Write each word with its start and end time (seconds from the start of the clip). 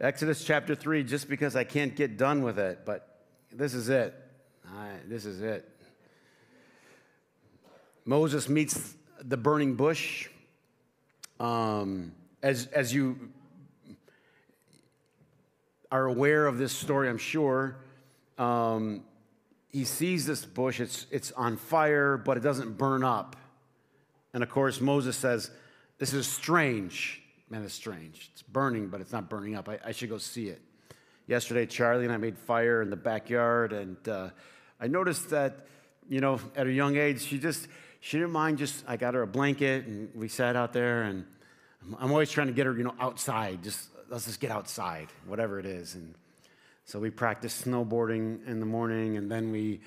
Exodus 0.00 0.42
chapter 0.42 0.74
3, 0.74 1.04
just 1.04 1.28
because 1.28 1.54
I 1.54 1.64
can't 1.64 1.94
get 1.94 2.16
done 2.16 2.42
with 2.42 2.58
it, 2.58 2.86
but 2.86 3.20
this 3.52 3.74
is 3.74 3.90
it. 3.90 4.14
this 5.06 5.26
is 5.26 5.42
it. 5.42 5.68
Moses 8.06 8.48
meets 8.48 8.94
the 9.22 9.36
burning 9.36 9.74
bush. 9.74 10.28
Um, 11.38 12.12
as, 12.42 12.66
as 12.68 12.94
you 12.94 13.28
are 15.92 16.06
aware 16.06 16.46
of 16.46 16.56
this 16.56 16.72
story, 16.72 17.10
I'm 17.10 17.18
sure, 17.18 17.76
um, 18.38 19.04
he 19.68 19.84
sees 19.84 20.24
this 20.24 20.46
bush. 20.46 20.80
It's, 20.80 21.04
it's 21.10 21.30
on 21.32 21.58
fire, 21.58 22.16
but 22.16 22.38
it 22.38 22.40
doesn't 22.40 22.78
burn 22.78 23.04
up. 23.04 23.36
And 24.32 24.42
of 24.42 24.48
course, 24.48 24.80
Moses 24.80 25.14
says, 25.14 25.50
This 25.98 26.14
is 26.14 26.26
strange. 26.26 27.19
Man, 27.50 27.64
it's 27.64 27.74
strange. 27.74 28.30
It's 28.32 28.42
burning, 28.42 28.86
but 28.86 29.00
it's 29.00 29.10
not 29.10 29.28
burning 29.28 29.56
up. 29.56 29.68
I, 29.68 29.80
I 29.84 29.90
should 29.90 30.08
go 30.08 30.18
see 30.18 30.46
it. 30.46 30.62
Yesterday, 31.26 31.66
Charlie 31.66 32.04
and 32.04 32.12
I 32.12 32.16
made 32.16 32.38
fire 32.38 32.80
in 32.80 32.90
the 32.90 32.96
backyard, 32.96 33.72
and 33.72 33.96
uh, 34.08 34.30
I 34.80 34.86
noticed 34.86 35.30
that, 35.30 35.66
you 36.08 36.20
know, 36.20 36.38
at 36.54 36.68
a 36.68 36.72
young 36.72 36.96
age, 36.96 37.22
she 37.22 37.40
just, 37.40 37.66
she 37.98 38.18
didn't 38.18 38.32
mind 38.32 38.58
just, 38.58 38.84
I 38.86 38.96
got 38.96 39.14
her 39.14 39.22
a 39.22 39.26
blanket, 39.26 39.86
and 39.86 40.14
we 40.14 40.28
sat 40.28 40.54
out 40.54 40.72
there, 40.72 41.02
and 41.02 41.24
I'm 41.98 42.12
always 42.12 42.30
trying 42.30 42.46
to 42.46 42.52
get 42.52 42.66
her, 42.66 42.76
you 42.76 42.84
know, 42.84 42.94
outside. 43.00 43.64
Just, 43.64 43.88
let's 44.08 44.26
just 44.26 44.38
get 44.38 44.52
outside, 44.52 45.08
whatever 45.26 45.58
it 45.58 45.66
is. 45.66 45.96
And 45.96 46.14
so 46.84 47.00
we 47.00 47.10
practiced 47.10 47.64
snowboarding 47.64 48.46
in 48.46 48.60
the 48.60 48.66
morning, 48.66 49.16
and 49.16 49.28
then 49.28 49.50
we, 49.50 49.80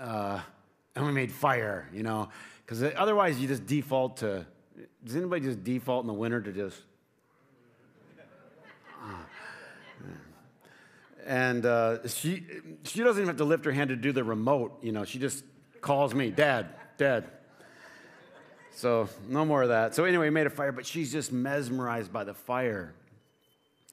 uh, 0.00 0.40
and 0.94 1.04
we 1.04 1.12
made 1.12 1.30
fire, 1.30 1.90
you 1.92 2.02
know, 2.02 2.30
because 2.64 2.82
otherwise 2.96 3.38
you 3.38 3.48
just 3.48 3.66
default 3.66 4.16
to 4.18 4.46
does 5.04 5.16
anybody 5.16 5.44
just 5.44 5.64
default 5.64 6.02
in 6.02 6.06
the 6.06 6.14
winter 6.14 6.40
to 6.40 6.52
just? 6.52 6.80
And 11.26 11.66
uh, 11.66 12.06
she, 12.06 12.46
she 12.84 13.02
doesn't 13.02 13.20
even 13.20 13.26
have 13.26 13.38
to 13.38 13.44
lift 13.44 13.64
her 13.64 13.72
hand 13.72 13.90
to 13.90 13.96
do 13.96 14.12
the 14.12 14.22
remote. 14.22 14.78
You 14.80 14.92
know, 14.92 15.04
she 15.04 15.18
just 15.18 15.44
calls 15.80 16.14
me, 16.14 16.30
Dad, 16.30 16.68
Dad. 16.98 17.24
So 18.76 19.08
no 19.28 19.44
more 19.44 19.62
of 19.62 19.70
that. 19.70 19.94
So 19.94 20.04
anyway, 20.04 20.26
we 20.26 20.30
made 20.30 20.46
a 20.46 20.50
fire, 20.50 20.70
but 20.70 20.86
she's 20.86 21.10
just 21.10 21.32
mesmerized 21.32 22.12
by 22.12 22.22
the 22.24 22.34
fire, 22.34 22.94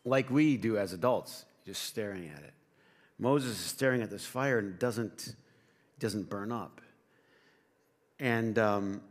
like 0.06 0.30
we 0.30 0.58
do 0.58 0.78
as 0.78 0.94
adults, 0.94 1.45
just 1.66 1.84
staring 1.84 2.30
at 2.36 2.44
it. 2.44 2.53
Moses 3.18 3.52
is 3.52 3.66
staring 3.66 4.02
at 4.02 4.09
this 4.09 4.25
fire 4.25 4.59
and 4.59 4.68
it 4.70 4.80
doesn't 4.80 5.36
doesn't 6.00 6.30
burn 6.30 6.52
up. 6.52 6.81
And 8.20 8.59
um, 8.59 9.02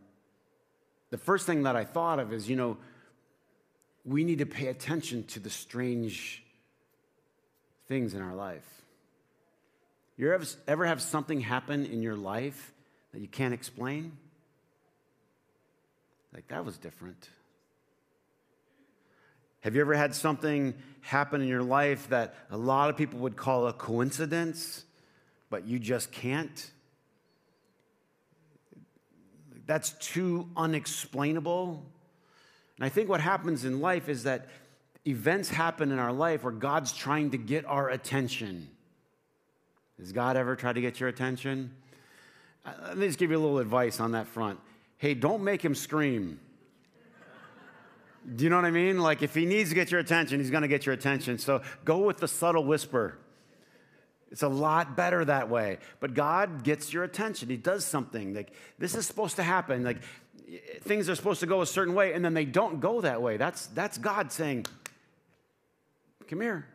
the 1.12 1.18
first 1.18 1.44
thing 1.44 1.64
that 1.64 1.77
I 1.77 1.84
thought 1.84 2.18
of 2.18 2.32
is, 2.32 2.48
you 2.48 2.56
know, 2.56 2.78
we 4.02 4.24
need 4.24 4.38
to 4.38 4.46
pay 4.46 4.68
attention 4.68 5.24
to 5.24 5.41
the 5.41 5.50
strange 5.50 6.42
things 7.86 8.14
in 8.14 8.22
our 8.22 8.34
life. 8.34 8.66
You 10.16 10.33
ever, 10.33 10.46
ever 10.66 10.86
have 10.86 11.02
something 11.02 11.42
happen 11.42 11.84
in 11.84 12.00
your 12.00 12.16
life 12.16 12.72
that 13.12 13.20
you 13.20 13.28
can't 13.28 13.52
explain? 13.52 14.16
Like, 16.33 16.48
that 16.48 16.64
was 16.64 16.78
different. 16.78 17.28
Have 19.60 19.74
you 19.74 19.83
ever 19.83 19.94
had 19.94 20.14
something 20.14 20.72
happen 21.02 21.42
in 21.42 21.48
your 21.48 21.62
life 21.62 22.08
that 22.08 22.34
a 22.50 22.56
lot 22.56 22.88
of 22.88 22.96
people 22.96 23.18
would 23.18 23.36
call 23.36 23.66
a 23.66 23.74
coincidence, 23.74 24.86
but 25.50 25.66
you 25.66 25.78
just 25.78 26.10
can't? 26.10 26.70
That's 29.66 29.91
too 29.92 30.48
unexplainable. 30.56 31.84
And 32.77 32.84
I 32.84 32.88
think 32.88 33.08
what 33.08 33.20
happens 33.20 33.64
in 33.64 33.80
life 33.80 34.08
is 34.08 34.24
that 34.24 34.48
events 35.06 35.48
happen 35.50 35.92
in 35.92 35.98
our 35.98 36.12
life 36.12 36.44
where 36.44 36.52
God's 36.52 36.92
trying 36.92 37.30
to 37.30 37.38
get 37.38 37.64
our 37.66 37.88
attention. 37.88 38.68
Has 39.98 40.12
God 40.12 40.36
ever 40.36 40.56
tried 40.56 40.74
to 40.74 40.80
get 40.80 41.00
your 41.00 41.08
attention? 41.08 41.72
Uh, 42.64 42.72
let 42.88 42.98
me 42.98 43.06
just 43.06 43.18
give 43.18 43.30
you 43.30 43.36
a 43.36 43.40
little 43.40 43.58
advice 43.58 44.00
on 44.00 44.12
that 44.12 44.27
front. 44.27 44.58
Hey, 44.98 45.14
don't 45.14 45.42
make 45.42 45.64
him 45.64 45.74
scream. 45.74 46.39
Do 48.36 48.45
you 48.45 48.51
know 48.51 48.56
what 48.56 48.64
I 48.64 48.70
mean? 48.70 49.01
Like, 49.01 49.22
if 49.22 49.34
he 49.34 49.46
needs 49.46 49.70
to 49.70 49.74
get 49.74 49.90
your 49.90 49.98
attention, 49.98 50.39
he's 50.39 50.51
going 50.51 50.62
to 50.62 50.68
get 50.68 50.86
your 50.86 50.92
attention. 50.92 51.39
So 51.39 51.62
go 51.84 51.98
with 51.98 52.18
the 52.18 52.28
subtle 52.28 52.64
whisper. 52.64 53.18
It's 54.33 54.43
a 54.43 54.48
lot 54.48 54.97
better 54.97 55.25
that 55.27 55.51
way. 55.51 55.79
But 56.01 56.15
God 56.15 56.65
gets 56.65 56.91
your 56.91 57.05
attention. 57.05 57.51
He 57.51 57.59
does 57.59 57.85
something. 57.85 58.35
Like 58.35 58.53
this 58.79 58.95
is 58.95 59.07
supposed 59.07 59.37
to 59.37 59.43
happen. 59.43 59.85
Like 59.85 59.98
things 60.81 61.09
are 61.11 61.15
supposed 61.15 61.41
to 61.41 61.47
go 61.47 61.61
a 61.61 61.67
certain 61.67 61.95
way, 61.95 62.15
and 62.15 62.25
then 62.25 62.33
they 62.33 62.47
don't 62.47 62.81
go 62.81 63.03
that 63.03 63.20
way. 63.20 63.37
That's 63.37 63.67
that's 63.69 63.98
God 63.98 64.33
saying, 64.33 64.67
Come 66.29 66.41
here. 66.41 66.67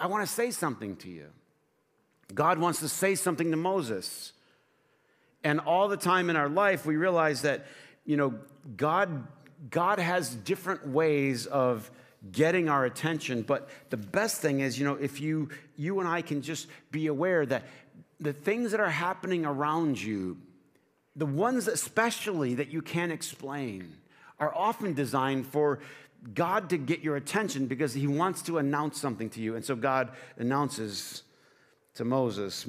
I 0.00 0.08
want 0.08 0.26
to 0.26 0.32
say 0.32 0.50
something 0.50 0.96
to 0.96 1.08
you. 1.08 1.26
God 2.34 2.58
wants 2.58 2.80
to 2.80 2.88
say 2.88 3.14
something 3.14 3.52
to 3.52 3.56
Moses. 3.56 4.32
And 5.44 5.60
all 5.60 5.86
the 5.86 5.96
time 5.96 6.30
in 6.30 6.36
our 6.36 6.48
life, 6.48 6.84
we 6.84 6.96
realize 6.96 7.42
that, 7.42 7.66
you 8.04 8.16
know, 8.16 8.34
God, 8.76 9.28
God 9.70 10.00
has 10.00 10.34
different 10.34 10.88
ways 10.88 11.46
of 11.46 11.90
getting 12.32 12.68
our 12.68 12.84
attention. 12.84 13.42
But 13.42 13.68
the 13.90 13.96
best 13.96 14.40
thing 14.40 14.60
is, 14.60 14.78
you 14.78 14.84
know, 14.84 14.94
if 14.94 15.20
you 15.20 15.50
you 15.76 16.00
and 16.00 16.08
I 16.08 16.22
can 16.22 16.42
just 16.42 16.68
be 16.90 17.06
aware 17.06 17.44
that 17.46 17.64
the 18.20 18.32
things 18.32 18.70
that 18.70 18.80
are 18.80 18.90
happening 18.90 19.44
around 19.44 20.00
you, 20.00 20.38
the 21.16 21.26
ones 21.26 21.68
especially 21.68 22.54
that 22.54 22.68
you 22.68 22.82
can't 22.82 23.12
explain, 23.12 23.94
are 24.38 24.54
often 24.54 24.94
designed 24.94 25.46
for 25.46 25.80
God 26.32 26.70
to 26.70 26.78
get 26.78 27.00
your 27.00 27.16
attention 27.16 27.66
because 27.66 27.92
he 27.92 28.06
wants 28.06 28.42
to 28.42 28.58
announce 28.58 29.00
something 29.00 29.28
to 29.30 29.40
you. 29.40 29.56
And 29.56 29.64
so 29.64 29.76
God 29.76 30.10
announces 30.38 31.22
to 31.94 32.04
Moses, 32.04 32.66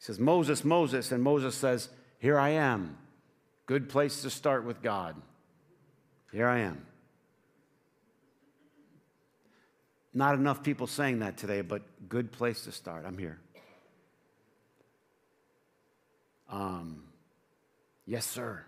he 0.00 0.04
says, 0.04 0.18
Moses, 0.18 0.64
Moses. 0.64 1.12
And 1.12 1.22
Moses 1.22 1.54
says, 1.54 1.90
Here 2.18 2.38
I 2.38 2.50
am. 2.50 2.96
Good 3.66 3.88
place 3.88 4.22
to 4.22 4.30
start 4.30 4.64
with 4.64 4.82
God. 4.82 5.14
Here 6.32 6.48
I 6.48 6.60
am. 6.60 6.86
Not 10.12 10.34
enough 10.34 10.62
people 10.62 10.86
saying 10.86 11.20
that 11.20 11.36
today, 11.36 11.60
but 11.60 11.82
good 12.08 12.32
place 12.32 12.64
to 12.64 12.72
start. 12.72 13.04
I'm 13.06 13.16
here. 13.16 13.38
Um, 16.50 17.04
yes, 18.06 18.26
sir. 18.26 18.64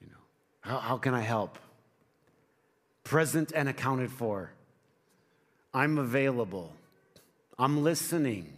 You 0.00 0.08
know, 0.08 0.22
how, 0.60 0.78
how 0.78 0.98
can 0.98 1.14
I 1.14 1.20
help? 1.20 1.58
Present 3.04 3.52
and 3.54 3.68
accounted 3.68 4.10
for. 4.10 4.52
I'm 5.72 5.98
available. 5.98 6.72
I'm 7.58 7.84
listening. 7.84 8.52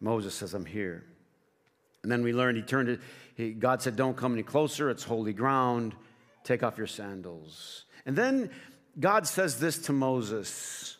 Moses 0.00 0.34
says, 0.34 0.54
I'm 0.54 0.64
here. 0.64 1.04
And 2.02 2.10
then 2.10 2.22
we 2.22 2.32
learned 2.32 2.56
he 2.56 2.62
turned 2.62 2.88
it, 2.88 3.60
God 3.60 3.82
said, 3.82 3.96
Don't 3.96 4.16
come 4.16 4.32
any 4.32 4.42
closer, 4.42 4.90
it's 4.90 5.04
holy 5.04 5.32
ground. 5.32 5.94
Take 6.44 6.62
off 6.62 6.78
your 6.78 6.86
sandals. 6.86 7.84
And 8.06 8.16
then 8.16 8.50
God 8.98 9.26
says 9.26 9.58
this 9.58 9.78
to 9.82 9.92
Moses 9.92 10.96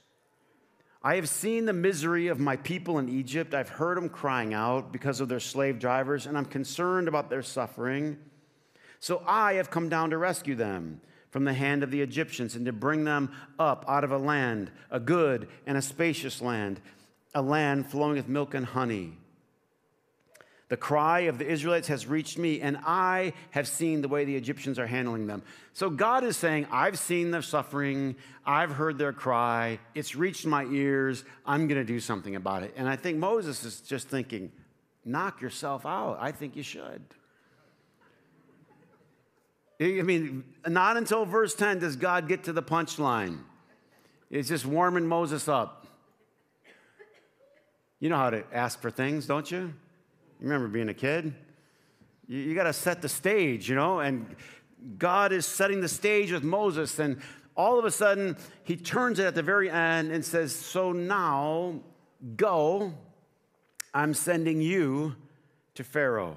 I 1.04 1.16
have 1.16 1.28
seen 1.28 1.64
the 1.64 1.72
misery 1.72 2.28
of 2.28 2.38
my 2.38 2.56
people 2.56 3.00
in 3.00 3.08
Egypt. 3.08 3.54
I've 3.54 3.68
heard 3.68 3.96
them 3.96 4.08
crying 4.08 4.54
out 4.54 4.92
because 4.92 5.20
of 5.20 5.28
their 5.28 5.40
slave 5.40 5.80
drivers, 5.80 6.26
and 6.26 6.38
I'm 6.38 6.44
concerned 6.44 7.08
about 7.08 7.28
their 7.28 7.42
suffering. 7.42 8.18
So 9.00 9.20
I 9.26 9.54
have 9.54 9.68
come 9.68 9.88
down 9.88 10.10
to 10.10 10.18
rescue 10.18 10.54
them 10.54 11.00
from 11.30 11.44
the 11.44 11.54
hand 11.54 11.82
of 11.82 11.90
the 11.90 12.02
Egyptians 12.02 12.54
and 12.54 12.66
to 12.66 12.72
bring 12.72 13.02
them 13.02 13.32
up 13.58 13.84
out 13.88 14.04
of 14.04 14.12
a 14.12 14.18
land, 14.18 14.70
a 14.92 15.00
good 15.00 15.48
and 15.66 15.76
a 15.76 15.82
spacious 15.82 16.40
land, 16.40 16.80
a 17.34 17.42
land 17.42 17.90
flowing 17.90 18.14
with 18.14 18.28
milk 18.28 18.54
and 18.54 18.66
honey. 18.66 19.18
The 20.72 20.78
cry 20.78 21.20
of 21.28 21.36
the 21.36 21.46
Israelites 21.46 21.86
has 21.88 22.06
reached 22.06 22.38
me, 22.38 22.62
and 22.62 22.78
I 22.86 23.34
have 23.50 23.68
seen 23.68 24.00
the 24.00 24.08
way 24.08 24.24
the 24.24 24.34
Egyptians 24.34 24.78
are 24.78 24.86
handling 24.86 25.26
them. 25.26 25.42
So 25.74 25.90
God 25.90 26.24
is 26.24 26.34
saying, 26.38 26.66
I've 26.70 26.98
seen 26.98 27.30
their 27.30 27.42
suffering, 27.42 28.16
I've 28.46 28.70
heard 28.70 28.96
their 28.96 29.12
cry, 29.12 29.80
it's 29.94 30.16
reached 30.16 30.46
my 30.46 30.64
ears, 30.64 31.24
I'm 31.44 31.68
going 31.68 31.78
to 31.78 31.84
do 31.84 32.00
something 32.00 32.36
about 32.36 32.62
it. 32.62 32.72
And 32.74 32.88
I 32.88 32.96
think 32.96 33.18
Moses 33.18 33.62
is 33.66 33.82
just 33.82 34.08
thinking, 34.08 34.50
knock 35.04 35.42
yourself 35.42 35.84
out. 35.84 36.16
I 36.18 36.32
think 36.32 36.56
you 36.56 36.62
should. 36.62 37.02
I 39.78 40.00
mean, 40.00 40.42
not 40.66 40.96
until 40.96 41.26
verse 41.26 41.54
10 41.54 41.80
does 41.80 41.96
God 41.96 42.28
get 42.28 42.44
to 42.44 42.52
the 42.54 42.62
punchline. 42.62 43.40
It's 44.30 44.48
just 44.48 44.64
warming 44.64 45.06
Moses 45.06 45.48
up. 45.48 45.86
You 48.00 48.08
know 48.08 48.16
how 48.16 48.30
to 48.30 48.42
ask 48.54 48.80
for 48.80 48.90
things, 48.90 49.26
don't 49.26 49.50
you? 49.50 49.74
You 50.42 50.48
remember 50.48 50.66
being 50.66 50.88
a 50.88 50.94
kid? 50.94 51.32
You, 52.26 52.38
you 52.40 52.54
got 52.56 52.64
to 52.64 52.72
set 52.72 53.00
the 53.00 53.08
stage, 53.08 53.68
you 53.68 53.76
know? 53.76 54.00
And 54.00 54.26
God 54.98 55.30
is 55.30 55.46
setting 55.46 55.80
the 55.80 55.88
stage 55.88 56.32
with 56.32 56.42
Moses. 56.42 56.98
And 56.98 57.20
all 57.56 57.78
of 57.78 57.84
a 57.84 57.92
sudden, 57.92 58.36
he 58.64 58.76
turns 58.76 59.20
it 59.20 59.26
at 59.26 59.36
the 59.36 59.42
very 59.44 59.70
end 59.70 60.10
and 60.10 60.24
says, 60.24 60.52
So 60.52 60.90
now 60.90 61.78
go, 62.36 62.92
I'm 63.94 64.14
sending 64.14 64.60
you 64.60 65.14
to 65.76 65.84
Pharaoh 65.84 66.36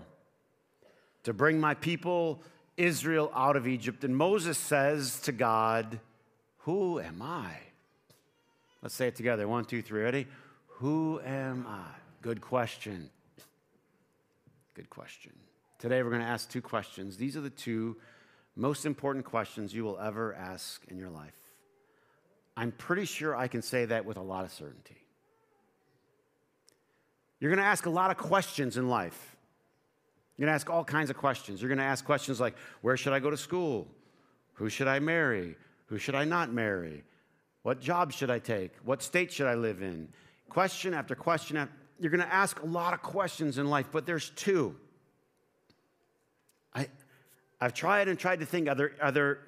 to 1.24 1.34
bring 1.34 1.60
my 1.60 1.74
people 1.74 2.44
Israel 2.78 3.32
out 3.34 3.56
of 3.56 3.68
Egypt. 3.68 4.04
And 4.04 4.16
Moses 4.16 4.60
says 4.60 5.20
to 5.22 5.32
God, 5.32 6.00
Who 6.60 7.00
am 7.00 7.24
I? 7.24 7.54
Let's 8.84 8.94
say 8.94 9.08
it 9.08 9.16
together. 9.16 9.48
One, 9.48 9.66
two, 9.66 9.82
three. 9.82 10.04
Ready? 10.04 10.28
Who 10.68 11.20
am 11.26 11.66
I? 11.68 11.88
Good 12.22 12.40
question. 12.40 13.10
Good 14.76 14.90
question. 14.90 15.32
Today 15.80 16.04
we're 16.04 16.10
going 16.10 16.22
to 16.22 16.28
ask 16.28 16.50
two 16.50 16.62
questions. 16.62 17.16
These 17.16 17.38
are 17.38 17.42
the 17.42 17.50
two 17.50 17.96
most 18.58 18.86
important 18.86 19.24
questions 19.24 19.74
you 19.74 19.86
will 19.86 19.98
ever 19.98 20.36
ask 20.36 20.84
in 20.90 20.98
your 20.98 21.10
life. 21.10 21.34
I'm 22.58 22.74
pretty 22.74 23.06
sure 23.06 23.34
I 23.34 23.48
can 23.48 23.62
say 23.62 23.86
that 23.86 24.04
with 24.04 24.18
a 24.18 24.22
lot 24.22 24.44
of 24.44 24.52
certainty. 24.52 24.98
You're 27.40 27.52
going 27.52 27.64
to 27.64 27.70
ask 27.70 27.86
a 27.86 27.90
lot 27.90 28.12
of 28.12 28.18
questions 28.18 28.76
in 28.76 28.90
life. 28.90 29.38
You're 30.36 30.48
going 30.48 30.52
to 30.52 30.56
ask 30.56 30.70
all 30.70 30.84
kinds 30.84 31.10
of 31.10 31.16
questions. 31.16 31.62
You're 31.62 31.70
going 31.70 31.78
to 31.78 31.86
ask 31.86 32.04
questions 32.04 32.42
like 32.42 32.56
Where 32.82 32.98
should 32.98 33.14
I 33.14 33.20
go 33.20 33.30
to 33.30 33.38
school? 33.38 33.88
Who 34.56 34.68
should 34.68 34.90
I 34.90 35.00
marry? 35.00 35.56
Who 35.86 35.98
should 35.98 36.16
I 36.16 36.26
not 36.26 36.52
marry? 36.52 37.04
What 37.64 37.80
job 37.80 38.12
should 38.12 38.30
I 38.30 38.40
take? 38.40 38.74
What 38.84 39.02
state 39.02 39.32
should 39.32 39.48
I 39.48 39.56
live 39.56 39.82
in? 39.82 40.10
Question 40.50 40.94
after 40.94 41.16
question. 41.16 41.56
After, 41.56 41.74
you're 42.00 42.12
going 42.12 42.24
to 42.24 42.34
ask 42.34 42.62
a 42.62 42.66
lot 42.66 42.94
of 42.94 43.02
questions 43.02 43.58
in 43.58 43.70
life, 43.70 43.88
but 43.92 44.06
there's 44.06 44.30
two. 44.32 44.76
I, 46.74 46.90
I've 47.60 47.74
tried 47.74 48.08
and 48.08 48.20
tried 48.20 48.42
to 48.42 48.46
think 48.46 48.68
are 48.68 48.76
there, 48.76 48.92
are 49.02 49.12
there 49.12 49.40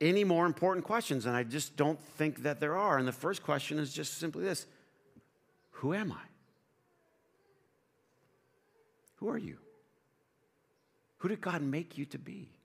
any 0.00 0.24
more 0.24 0.46
important 0.46 0.84
questions? 0.84 1.26
And 1.26 1.34
I 1.34 1.42
just 1.42 1.76
don't 1.76 2.00
think 2.00 2.42
that 2.42 2.60
there 2.60 2.76
are. 2.76 2.98
And 2.98 3.08
the 3.08 3.12
first 3.12 3.42
question 3.42 3.78
is 3.78 3.92
just 3.92 4.18
simply 4.18 4.44
this 4.44 4.66
Who 5.72 5.94
am 5.94 6.12
I? 6.12 6.22
Who 9.16 9.28
are 9.28 9.38
you? 9.38 9.58
Who 11.18 11.28
did 11.28 11.40
God 11.40 11.62
make 11.62 11.98
you 11.98 12.04
to 12.06 12.18
be? 12.18 12.55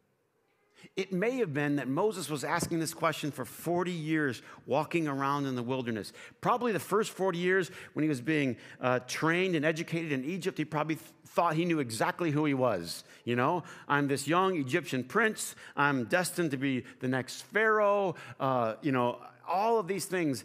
It 0.95 1.13
may 1.13 1.38
have 1.38 1.54
been 1.54 1.78
that 1.78 1.88
Moses 1.88 2.30
was 2.30 2.44
asking 2.44 2.80
this 2.80 2.94
question 2.94 3.31
for 3.31 3.45
40 3.45 3.92
years 3.92 4.42
walking 4.66 5.07
around 5.07 5.45
in 5.45 5.56
the 5.56 5.63
wilderness. 5.63 6.12
Probably 6.42 6.72
the 6.72 6.80
first 6.80 7.12
40 7.12 7.38
years 7.38 7.72
when 7.94 8.04
he 8.04 8.10
was 8.10 8.22
being 8.22 8.57
uh, 8.81 9.00
trained 9.07 9.56
and 9.56 9.66
educated 9.66 10.12
in 10.12 10.25
Egypt, 10.25 10.57
he 10.57 10.66
probably 10.66 10.95
th- 10.95 11.07
thought 11.28 11.56
he 11.56 11.66
knew 11.66 11.80
exactly 11.80 12.31
who 12.31 12.45
he 12.45 12.54
was. 12.54 13.04
You 13.24 13.36
know, 13.36 13.63
I'm 13.88 14.07
this 14.07 14.28
young 14.28 14.57
Egyptian 14.57 15.04
prince, 15.04 15.56
I'm 15.75 16.06
destined 16.06 16.51
to 16.51 16.57
be 16.57 16.83
the 17.00 17.07
next 17.07 17.44
Pharaoh, 17.44 18.16
uh, 18.39 18.75
you 18.81 18.92
know, 18.92 19.19
all 19.48 19.80
of 19.80 19.88
these 19.88 20.06
things. 20.06 20.44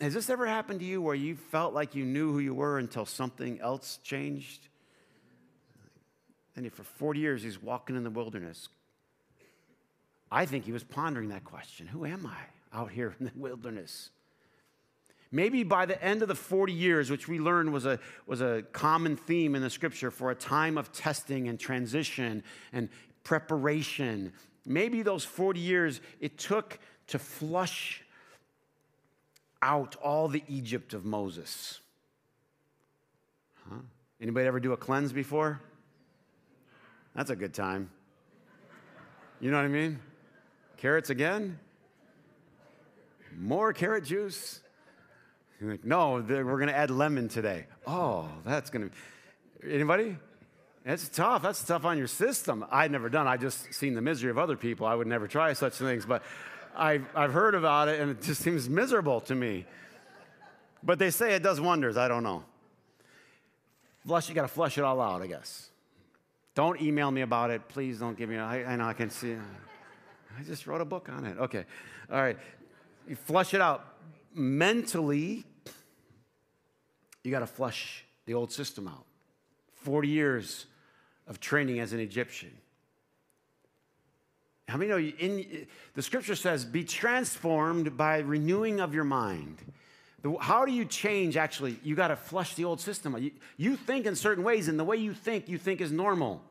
Has 0.00 0.14
this 0.14 0.30
ever 0.30 0.46
happened 0.46 0.80
to 0.80 0.86
you 0.86 1.02
where 1.02 1.14
you 1.14 1.36
felt 1.36 1.74
like 1.74 1.94
you 1.94 2.04
knew 2.04 2.32
who 2.32 2.38
you 2.38 2.54
were 2.54 2.78
until 2.78 3.04
something 3.04 3.60
else 3.60 3.98
changed? 4.02 4.68
And 6.56 6.70
for 6.72 6.82
40 6.82 7.20
years, 7.20 7.42
he's 7.42 7.62
walking 7.62 7.96
in 7.96 8.04
the 8.04 8.10
wilderness, 8.10 8.68
I 10.30 10.46
think 10.46 10.64
he 10.64 10.72
was 10.72 10.84
pondering 10.84 11.30
that 11.30 11.44
question 11.44 11.86
Who 11.86 12.04
am 12.04 12.26
I 12.26 12.78
out 12.78 12.90
here 12.90 13.14
in 13.18 13.26
the 13.26 13.32
wilderness? 13.34 14.10
Maybe 15.32 15.62
by 15.62 15.86
the 15.86 16.02
end 16.02 16.22
of 16.22 16.28
the 16.28 16.34
40 16.34 16.72
years, 16.72 17.08
which 17.08 17.28
we 17.28 17.38
learned 17.38 17.72
was 17.72 17.86
a, 17.86 18.00
was 18.26 18.40
a 18.40 18.64
common 18.72 19.16
theme 19.16 19.54
in 19.54 19.62
the 19.62 19.70
scripture 19.70 20.10
for 20.10 20.32
a 20.32 20.34
time 20.34 20.76
of 20.76 20.92
testing 20.92 21.48
and 21.48 21.58
transition 21.58 22.42
and 22.72 22.88
preparation, 23.22 24.32
maybe 24.66 25.02
those 25.02 25.24
40 25.24 25.60
years 25.60 26.00
it 26.20 26.36
took 26.36 26.80
to 27.08 27.18
flush 27.18 28.02
out 29.62 29.94
all 30.02 30.26
the 30.26 30.42
Egypt 30.48 30.94
of 30.94 31.04
Moses. 31.04 31.80
Huh? 33.68 33.76
Anybody 34.20 34.46
ever 34.46 34.58
do 34.58 34.72
a 34.72 34.76
cleanse 34.76 35.12
before? 35.12 35.60
That's 37.14 37.30
a 37.30 37.36
good 37.36 37.54
time. 37.54 37.90
You 39.40 39.50
know 39.50 39.58
what 39.58 39.64
I 39.64 39.68
mean? 39.68 40.00
Carrots 40.80 41.10
again? 41.10 41.58
More 43.38 43.74
carrot 43.74 44.04
juice? 44.04 44.60
You're 45.60 45.72
like, 45.72 45.84
no, 45.84 46.24
we're 46.26 46.42
going 46.44 46.68
to 46.68 46.76
add 46.76 46.90
lemon 46.90 47.28
today. 47.28 47.66
Oh, 47.86 48.30
that's 48.46 48.70
going 48.70 48.88
to. 48.88 49.70
Anybody? 49.70 50.16
That's 50.86 51.10
tough. 51.10 51.42
That's 51.42 51.62
tough 51.62 51.84
on 51.84 51.98
your 51.98 52.06
system. 52.06 52.64
I'd 52.70 52.90
never 52.90 53.10
done. 53.10 53.28
I 53.28 53.36
just 53.36 53.74
seen 53.74 53.92
the 53.94 54.00
misery 54.00 54.30
of 54.30 54.38
other 54.38 54.56
people. 54.56 54.86
I 54.86 54.94
would 54.94 55.06
never 55.06 55.28
try 55.28 55.52
such 55.52 55.74
things, 55.74 56.06
but 56.06 56.22
I've, 56.74 57.04
I've 57.14 57.34
heard 57.34 57.54
about 57.54 57.88
it, 57.88 58.00
and 58.00 58.12
it 58.12 58.22
just 58.22 58.40
seems 58.40 58.70
miserable 58.70 59.20
to 59.22 59.34
me. 59.34 59.66
But 60.82 60.98
they 60.98 61.10
say 61.10 61.34
it 61.34 61.42
does 61.42 61.60
wonders. 61.60 61.98
I 61.98 62.08
don't 62.08 62.22
know. 62.22 62.42
Flush, 64.06 64.30
you 64.30 64.34
got 64.34 64.42
to 64.42 64.48
flush 64.48 64.78
it 64.78 64.84
all 64.84 64.98
out, 64.98 65.20
I 65.20 65.26
guess. 65.26 65.68
Don't 66.54 66.80
email 66.80 67.10
me 67.10 67.20
about 67.20 67.50
it. 67.50 67.68
Please 67.68 67.98
don't 67.98 68.16
give 68.16 68.30
me. 68.30 68.38
I, 68.38 68.72
I 68.72 68.76
know 68.76 68.86
I 68.86 68.94
can 68.94 69.10
see. 69.10 69.36
I 70.38 70.42
just 70.42 70.66
wrote 70.66 70.80
a 70.80 70.84
book 70.84 71.08
on 71.08 71.24
it. 71.24 71.38
Okay. 71.38 71.64
All 72.10 72.20
right. 72.20 72.38
You 73.08 73.16
flush 73.16 73.54
it 73.54 73.60
out. 73.60 73.84
Mentally, 74.34 75.44
you 77.24 77.30
got 77.30 77.40
to 77.40 77.46
flush 77.46 78.04
the 78.26 78.34
old 78.34 78.52
system 78.52 78.86
out. 78.86 79.04
40 79.74 80.08
years 80.08 80.66
of 81.26 81.40
training 81.40 81.80
as 81.80 81.92
an 81.92 82.00
Egyptian. 82.00 82.50
How 84.68 84.76
many 84.76 84.90
know 84.90 84.98
you, 84.98 85.12
in, 85.18 85.66
the 85.94 86.02
scripture 86.02 86.36
says, 86.36 86.64
be 86.64 86.84
transformed 86.84 87.96
by 87.96 88.18
renewing 88.18 88.80
of 88.80 88.94
your 88.94 89.04
mind. 89.04 89.58
How 90.40 90.64
do 90.64 90.70
you 90.70 90.84
change 90.84 91.36
actually? 91.36 91.78
You 91.82 91.96
got 91.96 92.08
to 92.08 92.16
flush 92.16 92.54
the 92.54 92.64
old 92.64 92.80
system. 92.80 93.16
You, 93.18 93.32
you 93.56 93.76
think 93.76 94.06
in 94.06 94.14
certain 94.14 94.44
ways, 94.44 94.68
and 94.68 94.78
the 94.78 94.84
way 94.84 94.96
you 94.96 95.12
think, 95.12 95.48
you 95.48 95.58
think 95.58 95.80
is 95.80 95.90
normal. 95.90 96.42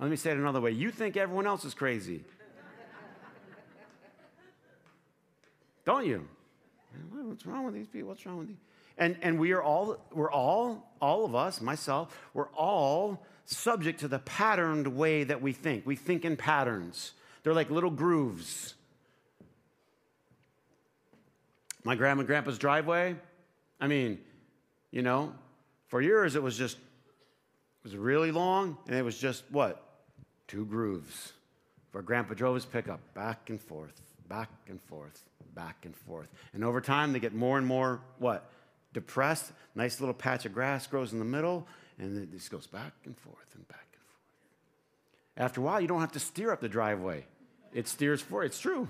Let 0.00 0.08
me 0.08 0.16
say 0.16 0.30
it 0.30 0.38
another 0.38 0.62
way. 0.62 0.70
You 0.70 0.90
think 0.90 1.18
everyone 1.18 1.46
else 1.46 1.64
is 1.66 1.74
crazy. 1.74 2.24
Don't 5.84 6.06
you? 6.06 6.26
What's 7.12 7.44
wrong 7.44 7.64
with 7.64 7.74
these 7.74 7.86
people? 7.86 8.08
What's 8.08 8.24
wrong 8.24 8.38
with 8.38 8.48
these? 8.48 8.56
And, 8.96 9.16
and 9.22 9.38
we 9.38 9.52
are 9.52 9.62
all, 9.62 9.98
we're 10.12 10.30
all, 10.30 10.90
all 11.00 11.24
of 11.24 11.34
us, 11.34 11.60
myself, 11.60 12.18
we're 12.34 12.50
all 12.50 13.24
subject 13.44 14.00
to 14.00 14.08
the 14.08 14.18
patterned 14.18 14.86
way 14.88 15.24
that 15.24 15.42
we 15.42 15.52
think. 15.52 15.86
We 15.86 15.96
think 15.96 16.24
in 16.24 16.36
patterns. 16.36 17.12
They're 17.42 17.54
like 17.54 17.70
little 17.70 17.90
grooves. 17.90 18.74
My 21.84 21.94
grandma 21.94 22.20
and 22.20 22.26
grandpa's 22.26 22.58
driveway, 22.58 23.16
I 23.80 23.86
mean, 23.86 24.18
you 24.90 25.02
know, 25.02 25.32
for 25.88 26.02
years 26.02 26.36
it 26.36 26.42
was 26.42 26.56
just, 26.58 26.76
it 26.76 27.84
was 27.84 27.96
really 27.96 28.32
long, 28.32 28.76
and 28.86 28.96
it 28.96 29.02
was 29.02 29.18
just 29.18 29.44
what? 29.50 29.89
Two 30.50 30.64
grooves 30.64 31.32
where 31.92 32.02
grandpa 32.02 32.34
drove 32.34 32.56
his 32.56 32.64
pickup 32.64 33.00
back 33.14 33.50
and 33.50 33.60
forth, 33.60 34.00
back 34.28 34.50
and 34.68 34.80
forth, 34.82 35.22
back 35.54 35.76
and 35.84 35.94
forth. 35.94 36.28
And 36.52 36.64
over 36.64 36.80
time, 36.80 37.12
they 37.12 37.20
get 37.20 37.34
more 37.34 37.56
and 37.56 37.66
more 37.66 38.00
what? 38.18 38.50
Depressed. 38.92 39.52
Nice 39.76 40.00
little 40.00 40.14
patch 40.14 40.44
of 40.46 40.52
grass 40.52 40.86
grows 40.86 41.12
in 41.12 41.20
the 41.20 41.24
middle, 41.24 41.66
and 41.98 42.18
it 42.20 42.32
just 42.32 42.50
goes 42.50 42.66
back 42.66 42.92
and 43.04 43.16
forth 43.16 43.54
and 43.54 43.66
back 43.68 43.86
and 43.92 44.02
forth. 44.02 45.46
After 45.46 45.60
a 45.60 45.64
while, 45.64 45.80
you 45.80 45.86
don't 45.86 46.00
have 46.00 46.12
to 46.12 46.20
steer 46.20 46.50
up 46.50 46.60
the 46.60 46.68
driveway, 46.68 47.24
it 47.72 47.86
steers 47.86 48.20
for 48.20 48.42
It's 48.42 48.58
true. 48.58 48.88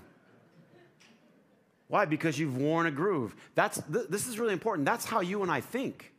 Why? 1.89 2.05
Because 2.05 2.39
you've 2.39 2.57
worn 2.57 2.87
a 2.87 2.93
groove. 2.93 3.35
That's, 3.57 3.83
th- 3.93 4.07
this 4.09 4.29
is 4.29 4.39
really 4.39 4.53
important. 4.53 4.87
That's 4.87 5.05
how 5.05 5.23
you 5.23 5.43
and 5.43 5.51
I 5.51 5.61
think. 5.61 6.13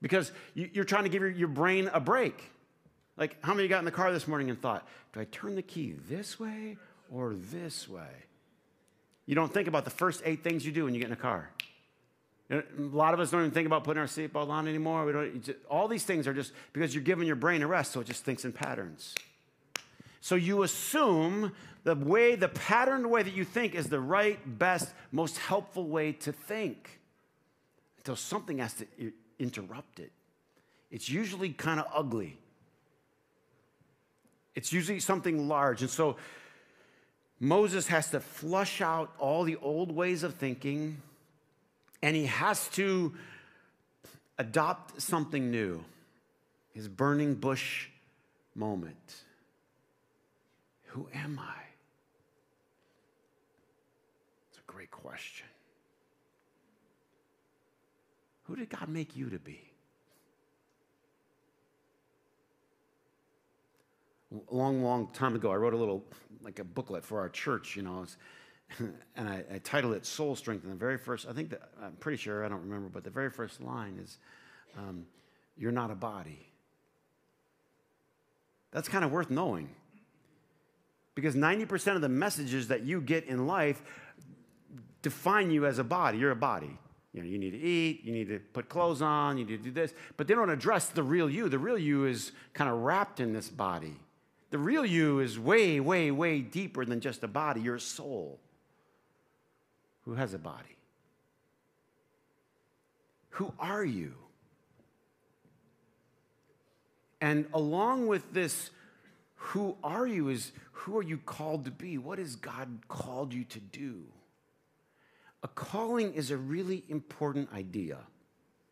Because 0.00 0.32
you, 0.54 0.80
are 0.80 0.84
trying 0.84 1.02
to 1.02 1.10
give 1.10 1.20
your, 1.20 1.30
your 1.30 1.48
brain 1.48 1.90
a 1.92 2.00
break. 2.00 2.50
Like, 3.20 3.36
how 3.42 3.52
many 3.52 3.68
got 3.68 3.80
in 3.80 3.84
the 3.84 3.90
car 3.90 4.10
this 4.12 4.26
morning 4.26 4.48
and 4.48 4.60
thought, 4.60 4.88
do 5.12 5.20
I 5.20 5.24
turn 5.24 5.54
the 5.54 5.62
key 5.62 5.94
this 6.08 6.40
way 6.40 6.78
or 7.12 7.34
this 7.34 7.86
way? 7.86 8.08
You 9.26 9.34
don't 9.34 9.52
think 9.52 9.68
about 9.68 9.84
the 9.84 9.90
first 9.90 10.22
eight 10.24 10.42
things 10.42 10.64
you 10.64 10.72
do 10.72 10.86
when 10.86 10.94
you 10.94 11.00
get 11.00 11.08
in 11.08 11.12
a 11.12 11.16
car. 11.16 11.50
A 12.50 12.62
lot 12.78 13.12
of 13.12 13.20
us 13.20 13.30
don't 13.30 13.42
even 13.42 13.50
think 13.52 13.66
about 13.66 13.84
putting 13.84 14.00
our 14.00 14.06
seatbelt 14.06 14.48
on 14.48 14.66
anymore. 14.66 15.04
We 15.04 15.12
don't, 15.12 15.56
all 15.68 15.86
these 15.86 16.02
things 16.02 16.26
are 16.26 16.32
just 16.32 16.52
because 16.72 16.94
you're 16.94 17.04
giving 17.04 17.26
your 17.26 17.36
brain 17.36 17.62
a 17.62 17.66
rest, 17.66 17.92
so 17.92 18.00
it 18.00 18.06
just 18.06 18.24
thinks 18.24 18.46
in 18.46 18.52
patterns. 18.52 19.14
So 20.22 20.34
you 20.34 20.62
assume 20.62 21.52
the 21.84 21.94
way, 21.94 22.36
the 22.36 22.48
patterned 22.48 23.08
way 23.08 23.22
that 23.22 23.34
you 23.34 23.44
think 23.44 23.74
is 23.74 23.88
the 23.88 24.00
right, 24.00 24.40
best, 24.58 24.88
most 25.12 25.36
helpful 25.38 25.86
way 25.86 26.12
to 26.12 26.32
think 26.32 27.00
until 27.98 28.16
something 28.16 28.58
has 28.58 28.74
to 28.74 28.86
interrupt 29.38 30.00
it. 30.00 30.10
It's 30.90 31.08
usually 31.08 31.50
kind 31.50 31.78
of 31.78 31.86
ugly. 31.94 32.38
It's 34.54 34.72
usually 34.72 35.00
something 35.00 35.48
large. 35.48 35.82
And 35.82 35.90
so 35.90 36.16
Moses 37.38 37.86
has 37.86 38.10
to 38.10 38.20
flush 38.20 38.80
out 38.80 39.12
all 39.18 39.44
the 39.44 39.56
old 39.56 39.92
ways 39.92 40.22
of 40.22 40.34
thinking, 40.34 41.00
and 42.02 42.14
he 42.14 42.26
has 42.26 42.68
to 42.68 43.14
adopt 44.38 45.00
something 45.00 45.50
new 45.50 45.84
his 46.72 46.88
burning 46.88 47.34
bush 47.34 47.88
moment. 48.54 49.24
Who 50.86 51.08
am 51.12 51.38
I? 51.38 51.62
It's 54.50 54.58
a 54.58 54.72
great 54.72 54.90
question. 54.90 55.46
Who 58.44 58.56
did 58.56 58.70
God 58.70 58.88
make 58.88 59.16
you 59.16 59.30
to 59.30 59.38
be? 59.38 59.70
a 64.19 64.19
long, 64.50 64.82
long 64.82 65.08
time 65.12 65.34
ago, 65.34 65.50
I 65.50 65.56
wrote 65.56 65.74
a 65.74 65.76
little, 65.76 66.04
like 66.42 66.58
a 66.58 66.64
booklet 66.64 67.04
for 67.04 67.20
our 67.20 67.28
church, 67.28 67.76
you 67.76 67.82
know, 67.82 68.06
and 68.78 69.28
I, 69.28 69.44
I, 69.54 69.58
titled 69.58 69.94
it 69.94 70.06
Soul 70.06 70.36
Strength. 70.36 70.64
And 70.64 70.72
the 70.72 70.76
very 70.76 70.98
first, 70.98 71.26
I 71.28 71.32
think 71.32 71.50
that, 71.50 71.70
I'm 71.82 71.92
pretty 71.94 72.18
sure, 72.18 72.44
I 72.44 72.48
don't 72.48 72.62
remember, 72.62 72.88
but 72.88 73.04
the 73.04 73.10
very 73.10 73.30
first 73.30 73.60
line 73.60 73.98
is, 74.02 74.18
um, 74.78 75.06
You're 75.56 75.72
not 75.72 75.90
a 75.90 75.96
body. 75.96 76.46
That's 78.70 78.88
kind 78.88 79.04
of 79.04 79.10
worth 79.10 79.30
knowing. 79.30 79.70
Because 81.16 81.34
90% 81.34 81.96
of 81.96 82.00
the 82.00 82.08
messages 82.08 82.68
that 82.68 82.82
you 82.82 83.00
get 83.00 83.24
in 83.24 83.46
life 83.46 83.82
define 85.02 85.50
you 85.50 85.66
as 85.66 85.78
a 85.78 85.84
body. 85.84 86.18
You're 86.18 86.30
a 86.30 86.36
body. 86.36 86.78
You 87.12 87.22
know, 87.22 87.28
you 87.28 87.38
need 87.38 87.50
to 87.50 87.58
eat, 87.58 88.04
you 88.04 88.12
need 88.12 88.28
to 88.28 88.38
put 88.38 88.68
clothes 88.68 89.02
on, 89.02 89.36
you 89.36 89.44
need 89.44 89.58
to 89.58 89.64
do 89.64 89.72
this, 89.72 89.92
but 90.16 90.28
they 90.28 90.34
don't 90.34 90.50
address 90.50 90.86
the 90.86 91.02
real 91.02 91.28
you. 91.28 91.48
The 91.48 91.58
real 91.58 91.76
you 91.76 92.06
is 92.06 92.30
kind 92.54 92.70
of 92.70 92.78
wrapped 92.78 93.18
in 93.18 93.32
this 93.32 93.48
body. 93.48 93.96
The 94.50 94.58
real 94.58 94.84
you 94.84 95.20
is 95.20 95.38
way, 95.38 95.80
way, 95.80 96.10
way 96.10 96.40
deeper 96.40 96.84
than 96.84 97.00
just 97.00 97.22
a 97.22 97.28
body. 97.28 97.60
You're 97.60 97.76
a 97.76 97.80
soul 97.80 98.40
who 100.04 100.14
has 100.14 100.34
a 100.34 100.38
body. 100.38 100.76
Who 103.30 103.52
are 103.58 103.84
you? 103.84 104.14
And 107.20 107.46
along 107.54 108.06
with 108.06 108.32
this, 108.32 108.70
who 109.36 109.76
are 109.84 110.06
you 110.06 110.28
is 110.28 110.52
who 110.72 110.96
are 110.96 111.02
you 111.02 111.18
called 111.18 111.66
to 111.66 111.70
be? 111.70 111.98
What 111.98 112.18
has 112.18 112.36
God 112.36 112.68
called 112.88 113.34
you 113.34 113.44
to 113.44 113.60
do? 113.60 114.04
A 115.42 115.48
calling 115.48 116.14
is 116.14 116.30
a 116.30 116.36
really 116.36 116.84
important 116.88 117.52
idea. 117.52 117.98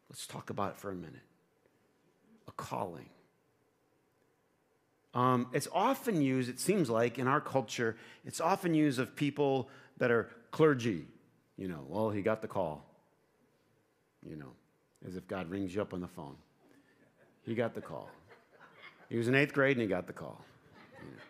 Let's 0.08 0.26
talk 0.26 0.50
about 0.50 0.73
it 0.73 0.76
for 0.78 0.90
a 0.90 0.94
minute. 0.94 1.20
A 2.47 2.52
calling. 2.52 3.11
Um, 5.15 5.49
it's 5.53 5.69
often 5.73 6.21
used, 6.21 6.49
it 6.49 6.61
seems 6.61 6.91
like, 6.91 7.19
in 7.19 7.27
our 7.27 7.41
culture, 7.41 7.97
it's 8.25 8.41
often 8.41 8.75
used 8.75 8.99
of 8.99 9.17
people 9.17 9.69
that 9.97 10.11
are 10.11 10.29
clergy. 10.50 11.07
You 11.57 11.69
know, 11.69 11.85
well, 11.88 12.11
he 12.11 12.23
got 12.23 12.43
the 12.43 12.49
call. 12.49 12.85
You 14.29 14.37
know, 14.37 14.53
as 15.07 15.17
if 15.17 15.27
God 15.27 15.49
rings 15.50 15.75
you 15.75 15.81
up 15.81 15.95
on 15.95 16.00
the 16.00 16.09
phone. 16.09 16.37
He 17.43 17.55
got 17.55 17.75
the 17.75 17.81
call. 17.81 18.11
He 19.09 19.17
was 19.17 19.29
in 19.29 19.35
eighth 19.35 19.55
grade 19.55 19.77
and 19.77 19.83
he 19.83 19.88
got 19.88 20.07
the 20.07 20.12
call. 20.12 20.45
You 21.00 21.07
know, 21.07 21.23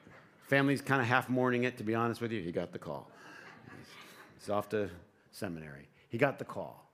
family's 0.49 0.81
kind 0.81 1.01
of 1.01 1.07
half 1.07 1.29
mourning 1.29 1.65
it, 1.65 1.77
to 1.79 1.85
be 1.85 1.95
honest 1.95 2.21
with 2.21 2.33
you. 2.33 2.43
He 2.43 2.51
got 2.51 2.73
the 2.73 2.79
call. 2.79 3.09
He's 4.39 4.51
off 4.51 4.69
to 4.71 4.91
seminary. 5.31 5.89
He 6.09 6.19
got 6.19 6.39
the 6.39 6.45
call. 6.45 6.88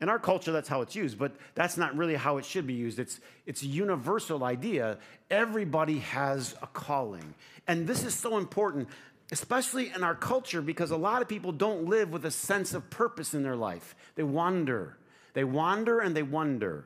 In 0.00 0.08
our 0.08 0.18
culture, 0.18 0.52
that's 0.52 0.68
how 0.68 0.80
it's 0.80 0.94
used, 0.94 1.18
but 1.18 1.32
that's 1.54 1.76
not 1.76 1.96
really 1.96 2.14
how 2.14 2.36
it 2.36 2.44
should 2.44 2.66
be 2.66 2.74
used. 2.74 2.98
It's, 2.98 3.20
it's 3.46 3.62
a 3.62 3.66
universal 3.66 4.44
idea. 4.44 4.98
Everybody 5.28 5.98
has 5.98 6.54
a 6.62 6.68
calling. 6.68 7.34
And 7.66 7.86
this 7.86 8.04
is 8.04 8.14
so 8.14 8.38
important, 8.38 8.88
especially 9.32 9.90
in 9.94 10.04
our 10.04 10.14
culture, 10.14 10.62
because 10.62 10.92
a 10.92 10.96
lot 10.96 11.20
of 11.20 11.28
people 11.28 11.50
don't 11.50 11.86
live 11.86 12.10
with 12.12 12.24
a 12.24 12.30
sense 12.30 12.74
of 12.74 12.88
purpose 12.90 13.34
in 13.34 13.42
their 13.42 13.56
life. 13.56 13.96
They 14.14 14.22
wander. 14.22 14.96
They 15.34 15.44
wander 15.44 15.98
and 15.98 16.16
they 16.16 16.22
wonder. 16.22 16.84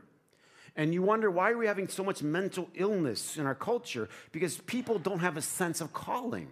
And 0.75 0.95
you 0.95 1.03
wonder 1.03 1.31
why 1.31 1.51
are 1.51 1.59
we 1.59 1.67
having 1.67 1.89
so 1.89 2.03
much 2.03 2.23
mental 2.23 2.71
illness 2.75 3.37
in 3.37 3.45
our 3.45 3.55
culture? 3.55 4.09
Because 4.33 4.57
people 4.57 4.99
don't 4.99 5.19
have 5.19 5.37
a 5.37 5.43
sense 5.43 5.83
of 5.83 5.93
calling. 5.93 6.49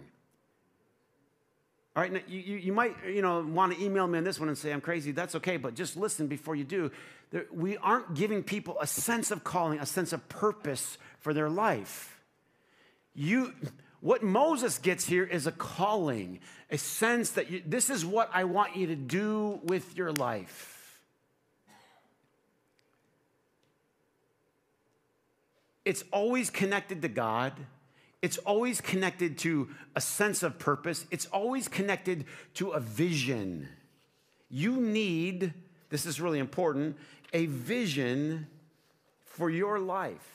All 1.93 2.01
right, 2.01 2.11
now 2.11 2.21
you, 2.25 2.39
you 2.39 2.71
might 2.71 2.95
you 3.05 3.21
know, 3.21 3.41
want 3.41 3.73
to 3.73 3.83
email 3.83 4.07
me 4.07 4.17
on 4.17 4.23
this 4.23 4.39
one 4.39 4.47
and 4.47 4.57
say 4.57 4.71
I'm 4.71 4.79
crazy. 4.79 5.11
That's 5.11 5.35
okay, 5.35 5.57
but 5.57 5.75
just 5.75 5.97
listen 5.97 6.27
before 6.27 6.55
you 6.55 6.63
do. 6.63 6.89
There, 7.31 7.45
we 7.51 7.75
aren't 7.77 8.13
giving 8.13 8.43
people 8.43 8.77
a 8.79 8.87
sense 8.87 9.29
of 9.29 9.43
calling, 9.43 9.79
a 9.79 9.85
sense 9.85 10.13
of 10.13 10.27
purpose 10.29 10.97
for 11.19 11.33
their 11.33 11.49
life. 11.49 12.21
You, 13.13 13.53
what 13.99 14.23
Moses 14.23 14.77
gets 14.77 15.05
here 15.05 15.25
is 15.25 15.47
a 15.47 15.51
calling, 15.51 16.39
a 16.69 16.77
sense 16.77 17.31
that 17.31 17.51
you, 17.51 17.61
this 17.65 17.89
is 17.89 18.05
what 18.05 18.29
I 18.33 18.45
want 18.45 18.77
you 18.77 18.87
to 18.87 18.95
do 18.95 19.59
with 19.63 19.97
your 19.97 20.13
life. 20.13 21.01
It's 25.83 26.05
always 26.11 26.49
connected 26.49 27.01
to 27.01 27.09
God. 27.09 27.53
It's 28.21 28.37
always 28.39 28.81
connected 28.81 29.37
to 29.39 29.69
a 29.95 30.01
sense 30.01 30.43
of 30.43 30.59
purpose. 30.59 31.05
It's 31.09 31.25
always 31.27 31.67
connected 31.67 32.25
to 32.55 32.69
a 32.71 32.79
vision. 32.79 33.67
You 34.49 34.75
need, 34.75 35.53
this 35.89 36.05
is 36.05 36.21
really 36.21 36.39
important, 36.39 36.97
a 37.33 37.47
vision 37.47 38.47
for 39.25 39.49
your 39.49 39.79
life. 39.79 40.27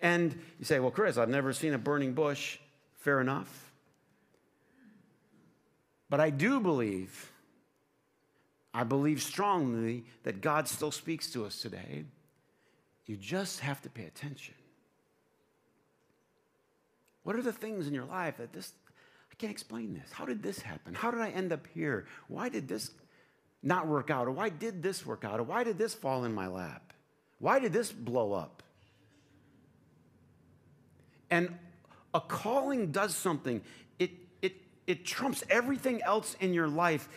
And 0.00 0.38
you 0.58 0.64
say, 0.64 0.78
well, 0.78 0.90
Chris, 0.90 1.18
I've 1.18 1.28
never 1.28 1.52
seen 1.52 1.74
a 1.74 1.78
burning 1.78 2.12
bush. 2.12 2.58
Fair 2.98 3.20
enough. 3.20 3.72
But 6.08 6.20
I 6.20 6.30
do 6.30 6.60
believe, 6.60 7.32
I 8.72 8.84
believe 8.84 9.22
strongly 9.22 10.04
that 10.22 10.40
God 10.40 10.68
still 10.68 10.90
speaks 10.92 11.30
to 11.32 11.44
us 11.44 11.60
today. 11.60 12.04
You 13.06 13.16
just 13.16 13.60
have 13.60 13.82
to 13.82 13.90
pay 13.90 14.04
attention. 14.04 14.54
What 17.26 17.34
are 17.34 17.42
the 17.42 17.52
things 17.52 17.88
in 17.88 17.92
your 17.92 18.04
life 18.04 18.36
that 18.36 18.52
this, 18.52 18.72
I 19.32 19.34
can't 19.34 19.50
explain 19.50 19.94
this. 19.94 20.12
How 20.12 20.24
did 20.24 20.44
this 20.44 20.60
happen? 20.60 20.94
How 20.94 21.10
did 21.10 21.20
I 21.20 21.30
end 21.30 21.52
up 21.52 21.66
here? 21.74 22.06
Why 22.28 22.48
did 22.48 22.68
this 22.68 22.92
not 23.64 23.88
work 23.88 24.10
out? 24.10 24.28
Or 24.28 24.30
why 24.30 24.48
did 24.48 24.80
this 24.80 25.04
work 25.04 25.24
out? 25.24 25.40
Or 25.40 25.42
why 25.42 25.64
did 25.64 25.76
this 25.76 25.92
fall 25.92 26.24
in 26.24 26.32
my 26.32 26.46
lap? 26.46 26.92
Why 27.40 27.58
did 27.58 27.72
this 27.72 27.90
blow 27.90 28.32
up? 28.32 28.62
And 31.28 31.52
a 32.14 32.20
calling 32.20 32.92
does 32.92 33.16
something. 33.16 33.60
It, 33.98 34.12
it, 34.40 34.54
it 34.86 35.04
trumps 35.04 35.42
everything 35.50 36.02
else 36.02 36.36
in 36.38 36.54
your 36.54 36.68
life. 36.68 37.08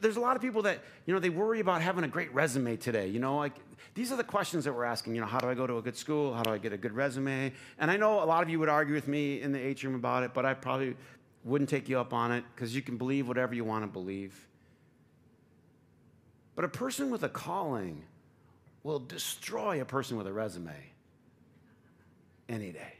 There's 0.00 0.16
a 0.16 0.20
lot 0.20 0.36
of 0.36 0.42
people 0.42 0.62
that, 0.62 0.80
you 1.06 1.12
know, 1.12 1.20
they 1.20 1.30
worry 1.30 1.60
about 1.60 1.82
having 1.82 2.04
a 2.04 2.08
great 2.08 2.32
resume 2.32 2.76
today. 2.76 3.08
You 3.08 3.18
know, 3.18 3.36
like 3.36 3.54
these 3.94 4.10
are 4.12 4.16
the 4.16 4.24
questions 4.24 4.64
that 4.64 4.72
we're 4.72 4.84
asking. 4.84 5.14
You 5.14 5.20
know, 5.20 5.26
how 5.26 5.38
do 5.38 5.48
I 5.48 5.54
go 5.54 5.66
to 5.66 5.76
a 5.76 5.82
good 5.82 5.96
school? 5.96 6.34
How 6.34 6.42
do 6.42 6.50
I 6.50 6.58
get 6.58 6.72
a 6.72 6.78
good 6.78 6.92
resume? 6.92 7.52
And 7.78 7.90
I 7.90 7.96
know 7.96 8.22
a 8.22 8.24
lot 8.24 8.42
of 8.42 8.48
you 8.48 8.58
would 8.58 8.68
argue 8.68 8.94
with 8.94 9.08
me 9.08 9.40
in 9.40 9.52
the 9.52 9.58
atrium 9.58 9.94
about 9.94 10.22
it, 10.22 10.32
but 10.32 10.46
I 10.46 10.54
probably 10.54 10.96
wouldn't 11.44 11.70
take 11.70 11.88
you 11.88 11.98
up 11.98 12.12
on 12.12 12.32
it 12.32 12.44
because 12.54 12.74
you 12.74 12.82
can 12.82 12.96
believe 12.96 13.28
whatever 13.28 13.54
you 13.54 13.64
want 13.64 13.84
to 13.84 13.88
believe. 13.88 14.48
But 16.54 16.64
a 16.64 16.68
person 16.68 17.10
with 17.10 17.22
a 17.22 17.28
calling 17.28 18.02
will 18.82 18.98
destroy 18.98 19.80
a 19.80 19.84
person 19.84 20.16
with 20.16 20.26
a 20.26 20.32
resume 20.32 20.74
any 22.48 22.72
day. 22.72 22.94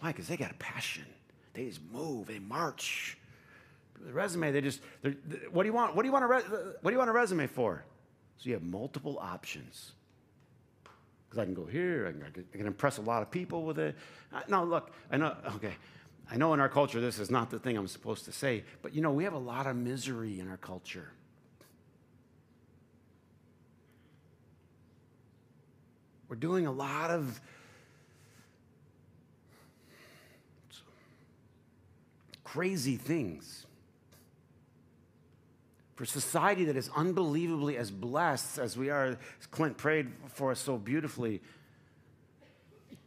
Why? 0.00 0.10
Because 0.10 0.28
they 0.28 0.36
got 0.36 0.50
a 0.50 0.54
passion. 0.54 1.04
They 1.54 1.66
just 1.66 1.80
move, 1.92 2.26
they 2.26 2.38
march. 2.38 3.18
The 4.06 4.12
resume, 4.12 4.52
they 4.52 4.60
just, 4.60 4.80
what 5.50 5.62
do 5.62 5.66
you 5.66 5.72
want? 5.72 5.96
What 5.96 6.02
do 6.02 6.08
you 6.08 6.12
want 6.12 6.24
a, 6.24 6.28
re- 6.28 6.42
what 6.80 6.90
do 6.90 6.92
you 6.92 6.98
want 6.98 7.10
a 7.10 7.12
resume 7.12 7.46
for? 7.46 7.84
So 8.38 8.48
you 8.48 8.52
have 8.54 8.62
multiple 8.62 9.18
options. 9.20 9.92
Because 11.28 11.42
I 11.42 11.44
can 11.44 11.54
go 11.54 11.66
here, 11.66 12.06
I 12.06 12.12
can, 12.12 12.44
I 12.54 12.56
can, 12.56 12.66
impress 12.66 12.98
a 12.98 13.02
lot 13.02 13.20
of 13.20 13.30
people 13.30 13.64
with 13.64 13.78
it. 13.78 13.96
Uh, 14.32 14.40
no, 14.48 14.64
look, 14.64 14.92
I 15.10 15.18
know, 15.18 15.36
okay, 15.56 15.74
I 16.30 16.36
know 16.36 16.54
in 16.54 16.60
our 16.60 16.68
culture 16.68 17.00
this 17.00 17.18
is 17.18 17.30
not 17.30 17.50
the 17.50 17.58
thing 17.58 17.76
I'm 17.76 17.88
supposed 17.88 18.24
to 18.24 18.32
say, 18.32 18.64
but 18.80 18.94
you 18.94 19.02
know, 19.02 19.10
we 19.10 19.24
have 19.24 19.34
a 19.34 19.38
lot 19.38 19.66
of 19.66 19.76
misery 19.76 20.40
in 20.40 20.48
our 20.48 20.56
culture. 20.56 21.12
We're 26.28 26.36
doing 26.36 26.66
a 26.66 26.72
lot 26.72 27.10
of 27.10 27.40
crazy 32.44 32.96
things 32.96 33.66
for 35.98 36.04
society 36.04 36.66
that 36.66 36.76
is 36.76 36.88
unbelievably 36.94 37.76
as 37.76 37.90
blessed 37.90 38.60
as 38.60 38.76
we 38.76 38.88
are, 38.88 39.18
Clint 39.50 39.76
prayed 39.76 40.06
for 40.28 40.52
us 40.52 40.60
so 40.60 40.76
beautifully. 40.76 41.42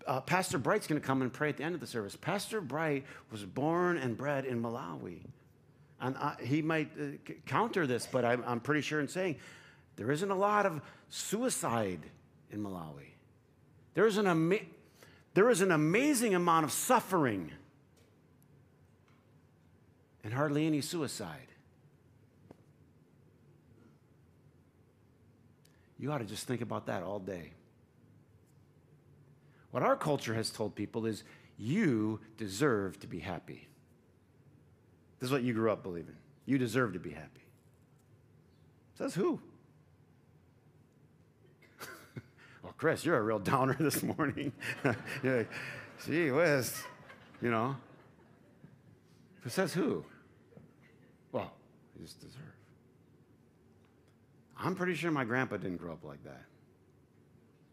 Uh, 0.06 0.20
Pastor 0.20 0.58
Bright's 0.58 0.88
going 0.88 1.00
to 1.00 1.08
come 1.08 1.22
and 1.22 1.32
pray 1.32 1.48
at 1.48 1.56
the 1.56 1.64
end 1.64 1.74
of 1.74 1.80
the 1.80 1.88
service. 1.88 2.18
Pastor 2.18 2.60
Bright 2.60 3.06
was 3.32 3.46
born 3.46 3.96
and 3.96 4.18
bred 4.18 4.44
in 4.44 4.62
Malawi. 4.62 5.20
And 6.02 6.18
he 6.42 6.62
might 6.62 6.92
uh, 7.00 7.04
c- 7.26 7.36
counter 7.46 7.88
this, 7.88 8.10
but 8.12 8.26
I'm, 8.26 8.44
I'm 8.46 8.60
pretty 8.60 8.82
sure 8.82 9.00
in 9.00 9.08
saying 9.08 9.38
there 9.96 10.12
isn't 10.12 10.30
a 10.30 10.36
lot 10.36 10.66
of 10.66 10.82
suicide 11.08 12.02
in 12.52 12.62
Malawi. 12.62 13.14
There 13.94 14.06
is 14.06 14.18
an, 14.18 14.28
ama- 14.28 14.68
there 15.34 15.50
is 15.50 15.62
an 15.62 15.72
amazing 15.72 16.36
amount 16.36 16.66
of 16.66 16.74
suffering 16.74 17.54
and 20.26 20.34
hardly 20.34 20.68
any 20.68 20.82
suicide. 20.82 21.51
You 26.02 26.12
ought 26.12 26.18
to 26.18 26.26
just 26.26 26.48
think 26.48 26.62
about 26.62 26.88
that 26.88 27.04
all 27.04 27.20
day. 27.20 27.52
What 29.70 29.84
our 29.84 29.96
culture 29.96 30.34
has 30.34 30.50
told 30.50 30.76
people 30.76 31.06
is 31.06 31.24
you 31.60 32.20
deserve 32.38 33.00
to 33.02 33.08
be 33.08 33.20
happy. 33.20 33.68
This 35.20 35.28
is 35.28 35.32
what 35.32 35.44
you 35.44 35.54
grew 35.54 35.72
up 35.72 35.84
believing. 35.84 36.16
You 36.48 36.58
deserve 36.58 36.94
to 36.94 37.00
be 37.00 37.12
happy. 37.12 37.46
Says 38.98 39.14
who? 39.14 39.40
Well, 42.64 42.74
Chris, 42.78 43.04
you're 43.06 43.18
a 43.18 43.22
real 43.22 43.40
downer 43.40 43.76
this 43.80 44.04
morning. 44.04 44.52
you're 45.24 45.38
like, 45.40 45.50
gee 46.06 46.30
whiz, 46.30 46.84
you 47.42 47.50
know. 47.50 47.76
Who 49.42 49.50
says 49.50 49.74
who? 49.74 50.06
Well, 51.32 51.52
you 51.96 52.06
just 52.06 52.20
deserve. 52.20 52.61
I'm 54.64 54.76
pretty 54.76 54.96
sure 54.96 55.12
my 55.12 55.26
grandpa 55.26 55.58
didn't 55.58 55.78
grow 55.78 55.94
up 55.94 56.04
like 56.04 56.24
that. 56.24 56.46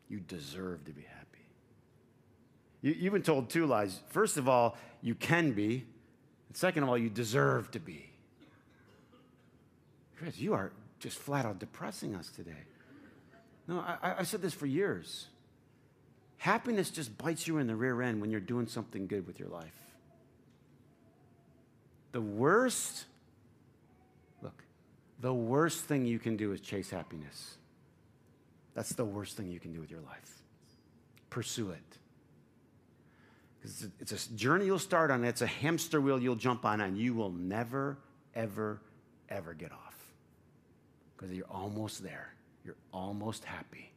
You 0.09 0.21
deserve 0.21 0.85
to 0.87 0.93
be 0.93 1.03
happy. 1.03 1.45
You, 2.81 2.93
you've 2.93 3.13
been 3.13 3.23
told 3.23 3.51
two 3.51 3.67
lies. 3.67 4.01
First 4.09 4.37
of 4.37 4.49
all, 4.49 4.77
you 5.03 5.15
can 5.15 5.53
be. 5.53 5.85
And 6.49 6.57
second 6.57 6.83
of 6.83 6.89
all, 6.89 6.97
you 6.97 7.11
deserve 7.11 7.71
to 7.73 7.79
be. 7.79 8.09
Chris, 10.17 10.39
you 10.39 10.55
are 10.55 10.73
just 10.99 11.19
flat 11.19 11.45
out 11.45 11.59
depressing 11.59 12.15
us 12.15 12.31
today. 12.31 12.65
No, 13.69 13.81
I, 13.81 14.21
I 14.21 14.23
said 14.23 14.41
this 14.41 14.55
for 14.55 14.67
years. 14.67 15.27
Happiness 16.39 16.91
just 16.91 17.17
bites 17.19 17.47
you 17.47 17.59
in 17.59 17.67
the 17.67 17.77
rear 17.77 18.01
end 18.01 18.21
when 18.21 18.31
you're 18.31 18.41
doing 18.41 18.67
something 18.67 19.07
good 19.07 19.27
with 19.27 19.39
your 19.39 19.49
life. 19.49 19.75
The 22.13 22.21
worst, 22.21 23.05
the 25.21 25.33
worst 25.33 25.85
thing 25.85 26.07
you 26.07 26.19
can 26.19 26.37
do 26.37 26.53
is 26.53 26.61
chase 26.61 26.91
happiness. 26.91 27.57
That's 28.75 28.91
the 28.91 29.05
worst 29.05 29.37
thing 29.37 29.51
you 29.51 29.59
can 29.59 29.73
do 29.73 29.81
with 29.81 29.91
your 29.91 30.01
life. 30.01 30.43
Pursue 31.31 31.71
it. 31.71 31.99
Because 33.61 33.89
it's 33.99 34.13
a 34.13 34.33
journey 34.35 34.67
you'll 34.67 34.79
start 34.79 35.11
on, 35.11 35.25
it's 35.25 35.43
a 35.43 35.47
hamster 35.47 36.01
wheel 36.01 36.21
you'll 36.21 36.37
jump 36.37 36.65
on, 36.65 36.81
and 36.81 36.97
you 36.97 37.13
will 37.15 37.33
never, 37.33 37.99
ever, 38.35 38.81
ever 39.29 39.55
get 39.55 39.73
off. 39.73 39.97
Because 41.17 41.35
you're 41.35 41.51
almost 41.51 42.03
there. 42.03 42.33
You're 42.65 42.77
almost 42.93 43.45
happy. 43.45 43.93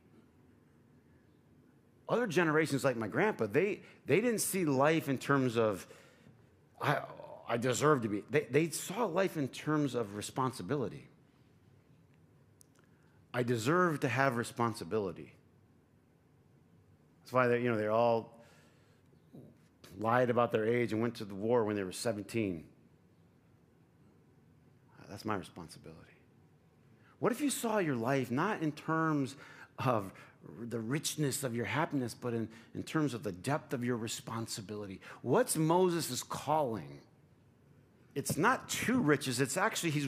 Other 2.09 2.25
generations, 2.25 2.83
like 2.83 2.97
my 2.97 3.07
grandpa, 3.07 3.45
they, 3.45 3.81
they 4.07 4.19
didn't 4.19 4.41
see 4.41 4.65
life 4.65 5.07
in 5.07 5.19
terms 5.19 5.57
of, 5.57 5.85
I, 6.81 7.01
I 7.47 7.57
deserve 7.57 8.01
to 8.01 8.09
be. 8.09 8.23
They, 8.29 8.47
they 8.49 8.69
saw 8.69 9.05
life 9.05 9.37
in 9.37 9.47
terms 9.47 9.93
of 9.93 10.15
responsibility. 10.15 11.07
I 13.33 13.43
deserve 13.43 14.01
to 14.01 14.07
have 14.07 14.35
responsibility. 14.35 15.33
That's 17.21 17.33
why 17.33 17.47
they, 17.47 17.61
you 17.61 17.71
know, 17.71 17.77
they're 17.77 17.91
all 17.91 18.37
lied 19.99 20.29
about 20.29 20.51
their 20.51 20.65
age 20.65 20.91
and 20.91 21.01
went 21.01 21.15
to 21.15 21.25
the 21.25 21.35
war 21.35 21.63
when 21.63 21.75
they 21.75 21.83
were 21.83 21.91
17. 21.91 22.63
That's 25.11 25.25
my 25.25 25.35
responsibility. 25.35 25.99
What 27.19 27.33
if 27.33 27.41
you 27.41 27.49
saw 27.49 27.79
your 27.79 27.97
life 27.97 28.31
not 28.31 28.61
in 28.61 28.71
terms 28.71 29.35
of 29.77 30.11
the 30.59 30.79
richness 30.79 31.43
of 31.43 31.53
your 31.53 31.65
happiness, 31.65 32.13
but 32.13 32.33
in, 32.33 32.47
in 32.73 32.83
terms 32.83 33.13
of 33.13 33.21
the 33.21 33.33
depth 33.33 33.73
of 33.73 33.83
your 33.83 33.97
responsibility? 33.97 35.01
What's 35.21 35.57
Moses' 35.57 36.23
calling? 36.23 37.01
It's 38.13 38.37
not 38.37 38.67
two 38.69 38.99
riches, 38.99 39.39
it's 39.39 39.57
actually 39.57 39.91
he's, 39.91 40.07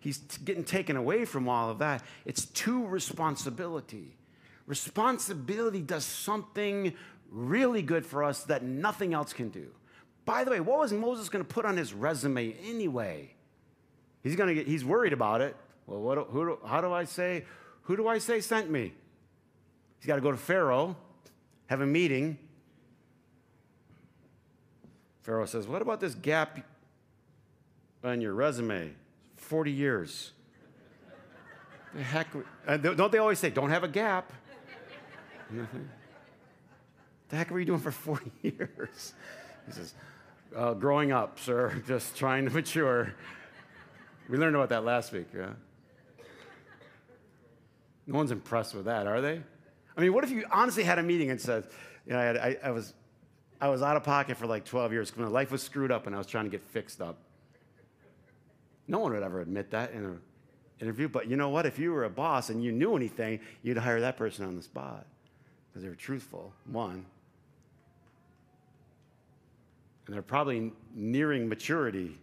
he's 0.00 0.18
getting 0.18 0.64
taken 0.64 0.96
away 0.96 1.24
from 1.24 1.48
all 1.48 1.70
of 1.70 1.78
that. 1.78 2.02
It's 2.24 2.44
two 2.46 2.86
responsibility. 2.86 4.16
Responsibility 4.66 5.80
does 5.80 6.04
something 6.04 6.94
really 7.30 7.82
good 7.82 8.04
for 8.04 8.22
us 8.22 8.44
that 8.44 8.62
nothing 8.62 9.14
else 9.14 9.32
can 9.32 9.48
do. 9.48 9.68
By 10.24 10.44
the 10.44 10.50
way, 10.50 10.60
what 10.60 10.78
was 10.78 10.92
Moses 10.92 11.30
going 11.30 11.44
to 11.44 11.48
put 11.48 11.64
on 11.64 11.76
his 11.76 11.94
resume 11.94 12.54
anyway? 12.62 13.34
He's 14.22 14.36
going 14.36 14.48
to 14.48 14.54
get, 14.54 14.66
he's 14.66 14.84
worried 14.84 15.14
about 15.14 15.40
it. 15.40 15.56
Well, 15.86 16.00
what, 16.00 16.18
who, 16.28 16.58
how 16.66 16.82
do 16.82 16.92
I 16.92 17.04
say, 17.04 17.46
who 17.82 17.96
do 17.96 18.06
I 18.08 18.18
say 18.18 18.42
sent 18.42 18.70
me? 18.70 18.92
He's 19.98 20.06
got 20.06 20.16
to 20.16 20.20
go 20.20 20.30
to 20.30 20.36
Pharaoh, 20.36 20.96
have 21.66 21.80
a 21.80 21.86
meeting. 21.86 22.38
Pharaoh 25.22 25.46
says, 25.46 25.66
What 25.66 25.80
about 25.80 26.00
this 26.00 26.14
gap 26.14 26.58
on 28.04 28.20
your 28.20 28.34
resume? 28.34 28.92
40 29.36 29.70
years. 29.70 30.32
the 31.94 32.02
heck? 32.02 32.28
Uh, 32.66 32.76
don't 32.76 33.12
they 33.12 33.18
always 33.18 33.38
say, 33.38 33.50
Don't 33.50 33.70
have 33.70 33.84
a 33.84 33.88
gap? 33.88 34.32
the 37.28 37.36
heck 37.36 37.50
were 37.50 37.58
you 37.58 37.64
doing 37.64 37.80
for 37.80 37.90
40 37.90 38.30
years? 38.42 39.14
He 39.66 39.72
says, 39.72 39.94
uh, 40.56 40.74
growing 40.74 41.12
up, 41.12 41.38
sir, 41.38 41.82
just 41.86 42.16
trying 42.16 42.44
to 42.46 42.50
mature. 42.50 43.14
We 44.28 44.38
learned 44.38 44.56
about 44.56 44.70
that 44.70 44.84
last 44.84 45.12
week, 45.12 45.28
yeah? 45.34 45.50
No 48.06 48.16
one's 48.16 48.30
impressed 48.30 48.74
with 48.74 48.86
that, 48.86 49.06
are 49.06 49.20
they? 49.20 49.42
I 49.96 50.00
mean, 50.00 50.14
what 50.14 50.24
if 50.24 50.30
you 50.30 50.44
honestly 50.50 50.82
had 50.82 50.98
a 50.98 51.02
meeting 51.02 51.30
and 51.30 51.40
said, 51.40 51.64
you 52.06 52.12
know, 52.12 52.18
I, 52.18 52.22
had, 52.22 52.36
I, 52.36 52.56
I 52.64 52.70
was, 52.70 52.94
I 53.60 53.68
was 53.68 53.82
out 53.82 53.96
of 53.96 54.04
pocket 54.04 54.36
for 54.36 54.46
like 54.46 54.64
12 54.64 54.92
years 54.92 55.10
because 55.10 55.22
my 55.22 55.28
life 55.28 55.50
was 55.50 55.62
screwed 55.62 55.90
up 55.90 56.06
and 56.06 56.14
I 56.14 56.18
was 56.18 56.26
trying 56.26 56.44
to 56.44 56.50
get 56.50 56.62
fixed 56.62 57.02
up. 57.02 57.18
No 58.88 58.98
one 58.98 59.12
would 59.12 59.22
ever 59.22 59.40
admit 59.40 59.70
that 59.70 59.92
in 59.92 60.04
an 60.04 60.20
interview. 60.80 61.08
But 61.08 61.28
you 61.28 61.36
know 61.36 61.50
what? 61.50 61.66
If 61.66 61.78
you 61.78 61.92
were 61.92 62.04
a 62.04 62.10
boss 62.10 62.50
and 62.50 62.64
you 62.64 62.72
knew 62.72 62.96
anything, 62.96 63.40
you'd 63.62 63.78
hire 63.78 64.00
that 64.00 64.16
person 64.16 64.44
on 64.44 64.56
the 64.56 64.62
spot 64.62 65.06
because 65.68 65.82
they 65.82 65.88
were 65.88 65.94
truthful, 65.94 66.52
one. 66.66 67.04
And 70.06 70.14
they're 70.14 70.22
probably 70.22 70.72
nearing 70.94 71.48
maturity 71.48 72.18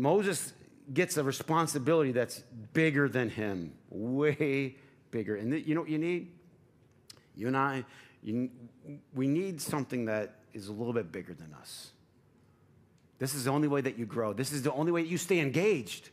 Moses 0.00 0.54
gets 0.94 1.18
a 1.18 1.22
responsibility 1.22 2.10
that's 2.10 2.42
bigger 2.72 3.06
than 3.06 3.28
him, 3.28 3.74
way 3.90 4.76
bigger. 5.10 5.36
And 5.36 5.52
you 5.52 5.74
know 5.74 5.82
what 5.82 5.90
you 5.90 5.98
need? 5.98 6.32
You 7.36 7.48
and 7.48 7.56
I, 7.56 7.84
you, 8.22 8.48
we 9.14 9.28
need 9.28 9.60
something 9.60 10.06
that 10.06 10.36
is 10.54 10.68
a 10.68 10.72
little 10.72 10.92
bit 10.92 11.10
bigger 11.12 11.34
than 11.34 11.54
us. 11.60 11.90
This 13.18 13.34
is 13.34 13.44
the 13.44 13.50
only 13.50 13.68
way 13.68 13.80
that 13.80 13.98
you 13.98 14.06
grow. 14.06 14.32
This 14.32 14.52
is 14.52 14.62
the 14.62 14.72
only 14.72 14.92
way 14.92 15.02
that 15.02 15.08
you 15.08 15.18
stay 15.18 15.40
engaged. 15.40 16.10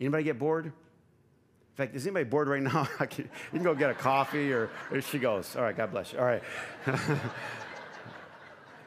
Anybody 0.00 0.24
get 0.24 0.38
bored? 0.38 0.66
In 0.66 0.72
fact, 1.74 1.94
is 1.94 2.06
anybody 2.06 2.24
bored 2.24 2.48
right 2.48 2.62
now? 2.62 2.88
you 3.00 3.28
can 3.52 3.62
go 3.62 3.74
get 3.74 3.90
a 3.90 3.94
coffee 3.94 4.52
or 4.52 4.68
there 4.90 5.00
she 5.00 5.18
goes. 5.18 5.56
All 5.56 5.62
right, 5.62 5.76
God 5.76 5.90
bless 5.90 6.12
you. 6.12 6.18
All 6.18 6.24
right. 6.24 6.42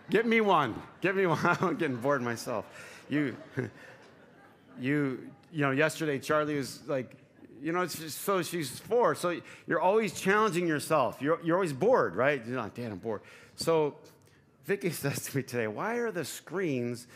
Get 0.10 0.26
me 0.26 0.42
one. 0.42 0.82
Get 1.00 1.16
me 1.16 1.26
one. 1.28 1.40
I'm 1.42 1.78
getting 1.78 1.96
bored 1.96 2.22
myself. 2.22 2.66
You 3.10 3.36
you, 4.80 5.30
you 5.52 5.62
know, 5.62 5.72
yesterday 5.72 6.20
Charlie 6.20 6.56
was 6.56 6.86
like, 6.88 7.16
you 7.62 7.72
know, 7.72 7.82
it's 7.82 7.98
just, 7.98 8.22
so 8.22 8.42
she's 8.42 8.80
four. 8.80 9.16
So 9.16 9.40
you're 9.68 9.80
always 9.80 10.20
challenging 10.20 10.68
yourself. 10.68 11.22
You're, 11.22 11.40
you're 11.44 11.56
always 11.56 11.74
bored, 11.74 12.16
right? 12.16 12.46
You're 12.46 12.58
like, 12.58 12.74
Dad, 12.74 12.92
I'm 12.92 12.98
bored. 12.98 13.22
So 13.56 13.96
Vicky 14.66 14.90
says 14.92 15.26
to 15.26 15.38
me 15.38 15.44
today, 15.44 15.68
why 15.68 15.96
are 15.96 16.12
the 16.12 16.26
screens 16.26 17.08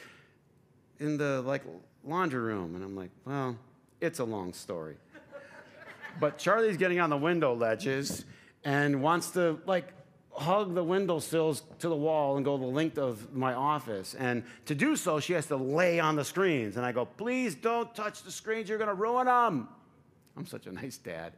in 0.99 1.17
the 1.17 1.41
like 1.41 1.63
laundry 2.03 2.39
room? 2.39 2.75
And 2.75 2.83
I'm 2.83 2.95
like, 2.95 3.11
well, 3.25 3.57
it's 4.01 4.19
a 4.19 4.25
long 4.25 4.53
story. 4.53 4.97
but 6.19 6.37
Charlie's 6.37 6.77
getting 6.77 6.99
on 6.99 7.09
the 7.09 7.17
window 7.17 7.53
ledges 7.53 8.25
and 8.63 9.01
wants 9.01 9.31
to 9.31 9.59
like 9.65 9.93
hug 10.31 10.75
the 10.75 10.83
window 10.83 11.19
sills 11.19 11.63
to 11.79 11.87
the 11.87 11.95
wall 11.95 12.35
and 12.35 12.43
go 12.43 12.57
the 12.57 12.65
length 12.65 12.97
of 12.97 13.33
my 13.33 13.53
office. 13.53 14.15
And 14.15 14.43
to 14.65 14.75
do 14.75 14.95
so, 14.95 15.19
she 15.19 15.33
has 15.33 15.45
to 15.47 15.55
lay 15.55 15.99
on 15.99 16.15
the 16.17 16.25
screens. 16.25 16.75
And 16.75 16.85
I 16.85 16.91
go, 16.91 17.05
please 17.05 17.55
don't 17.55 17.93
touch 17.95 18.23
the 18.23 18.31
screens, 18.31 18.67
you're 18.67 18.77
going 18.77 18.89
to 18.89 18.95
ruin 18.95 19.27
them. 19.27 19.69
I'm 20.35 20.45
such 20.45 20.67
a 20.67 20.71
nice 20.71 20.97
dad. 20.97 21.33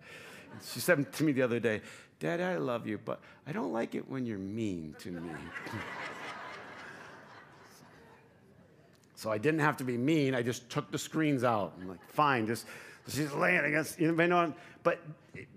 She 0.74 0.80
said 0.80 1.12
to 1.14 1.24
me 1.24 1.32
the 1.32 1.44
other 1.44 1.60
day, 1.60 1.82
Dad, 2.20 2.42
I 2.42 2.58
love 2.58 2.88
you, 2.88 2.98
but 2.98 3.20
I 3.46 3.52
don't 3.52 3.72
like 3.72 3.94
it 3.94 4.10
when 4.10 4.26
you're 4.26 4.40
mean 4.40 4.96
to 5.00 5.12
me. 5.12 5.30
so 9.16 9.32
I 9.32 9.38
didn't 9.38 9.60
have 9.60 9.78
to 9.78 9.84
be 9.84 9.98
mean. 9.98 10.34
I 10.34 10.42
just 10.42 10.70
took 10.70 10.92
the 10.92 10.98
screens 10.98 11.44
out. 11.44 11.74
I'm 11.80 11.90
like, 11.90 12.04
fine, 12.10 12.48
just 12.48 12.66
she's 13.08 13.32
laying 13.34 13.66
against, 13.66 14.00
you 14.00 14.12
know, 14.12 14.54
but 14.84 15.00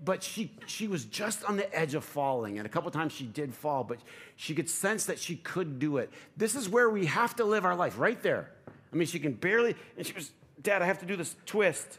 but 0.04 0.22
she 0.22 0.52
she 0.66 0.86
was 0.86 1.06
just 1.06 1.44
on 1.44 1.56
the 1.56 1.74
edge 1.74 1.94
of 1.94 2.04
falling, 2.04 2.58
and 2.58 2.66
a 2.66 2.68
couple 2.68 2.90
times 2.90 3.12
she 3.12 3.24
did 3.24 3.54
fall, 3.54 3.82
but 3.82 3.98
she 4.36 4.54
could 4.54 4.68
sense 4.68 5.06
that 5.06 5.18
she 5.18 5.36
could 5.36 5.78
do 5.78 5.96
it. 5.96 6.10
This 6.36 6.54
is 6.54 6.68
where 6.68 6.90
we 6.90 7.06
have 7.06 7.34
to 7.36 7.44
live 7.44 7.64
our 7.64 7.76
life, 7.76 7.98
right 7.98 8.22
there. 8.22 8.50
I 8.92 8.96
mean, 8.96 9.06
she 9.06 9.18
can 9.18 9.32
barely, 9.32 9.76
and 9.96 10.06
she 10.06 10.12
was, 10.12 10.32
Dad, 10.60 10.82
I 10.82 10.86
have 10.86 10.98
to 11.00 11.06
do 11.06 11.16
this 11.16 11.36
twist. 11.46 11.98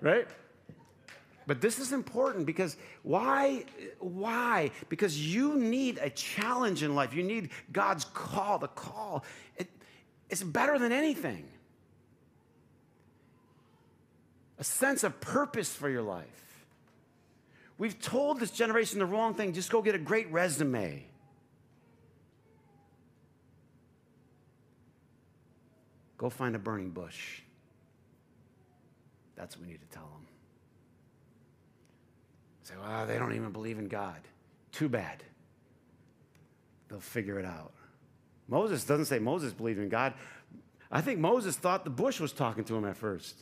Right? 0.00 0.28
But 1.46 1.60
this 1.60 1.78
is 1.78 1.92
important 1.92 2.44
because 2.46 2.76
why? 3.02 3.64
Why? 4.00 4.72
Because 4.88 5.18
you 5.18 5.56
need 5.56 5.98
a 6.02 6.10
challenge 6.10 6.82
in 6.82 6.94
life. 6.94 7.14
You 7.14 7.22
need 7.22 7.50
God's 7.72 8.04
call. 8.04 8.58
The 8.58 8.68
call. 8.68 9.24
It, 9.56 9.68
it's 10.28 10.42
better 10.42 10.78
than 10.78 10.90
anything 10.92 11.48
a 14.58 14.64
sense 14.64 15.04
of 15.04 15.20
purpose 15.20 15.74
for 15.74 15.88
your 15.88 16.02
life. 16.02 16.24
We've 17.78 17.98
told 18.00 18.40
this 18.40 18.50
generation 18.50 18.98
the 18.98 19.06
wrong 19.06 19.34
thing 19.34 19.52
just 19.52 19.70
go 19.70 19.82
get 19.82 19.94
a 19.94 19.98
great 19.98 20.30
resume. 20.32 21.04
Go 26.16 26.30
find 26.30 26.56
a 26.56 26.58
burning 26.58 26.90
bush. 26.90 27.42
That's 29.36 29.56
what 29.56 29.66
we 29.66 29.72
need 29.72 29.82
to 29.82 29.94
tell 29.94 30.04
them. 30.06 30.35
Say, 32.66 32.74
well, 32.82 33.06
they 33.06 33.16
don't 33.16 33.32
even 33.32 33.52
believe 33.52 33.78
in 33.78 33.86
God. 33.86 34.20
Too 34.72 34.88
bad. 34.88 35.22
They'll 36.88 36.98
figure 36.98 37.38
it 37.38 37.44
out. 37.44 37.72
Moses 38.48 38.82
doesn't 38.82 39.04
say 39.04 39.20
Moses 39.20 39.52
believed 39.52 39.78
in 39.78 39.88
God. 39.88 40.14
I 40.90 41.00
think 41.00 41.20
Moses 41.20 41.54
thought 41.54 41.84
the 41.84 41.90
bush 41.90 42.18
was 42.18 42.32
talking 42.32 42.64
to 42.64 42.74
him 42.74 42.84
at 42.84 42.96
first. 42.96 43.36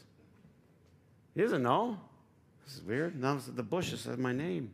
He 1.34 1.40
doesn't 1.40 1.62
know. 1.62 1.98
This 2.66 2.74
is 2.74 2.82
weird. 2.82 3.18
Now 3.18 3.38
the 3.38 3.62
bush 3.62 3.94
said 3.98 4.18
my 4.18 4.34
name. 4.34 4.70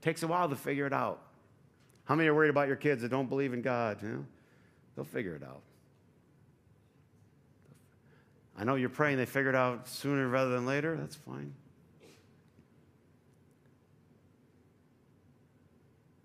Takes 0.00 0.22
a 0.22 0.26
while 0.26 0.48
to 0.48 0.56
figure 0.56 0.86
it 0.86 0.94
out. 0.94 1.20
How 2.06 2.14
many 2.14 2.30
are 2.30 2.34
worried 2.34 2.48
about 2.48 2.68
your 2.68 2.76
kids 2.76 3.02
that 3.02 3.10
don't 3.10 3.28
believe 3.28 3.52
in 3.52 3.60
God? 3.60 4.02
You 4.02 4.08
know, 4.08 4.24
they'll 4.96 5.04
figure 5.04 5.34
it 5.34 5.42
out. 5.42 5.60
I 8.56 8.64
know 8.64 8.76
you're 8.76 8.88
praying 8.88 9.18
they 9.18 9.26
figure 9.26 9.50
it 9.50 9.54
out 9.54 9.86
sooner 9.88 10.26
rather 10.26 10.52
than 10.52 10.64
later. 10.64 10.96
That's 10.96 11.14
fine. 11.14 11.52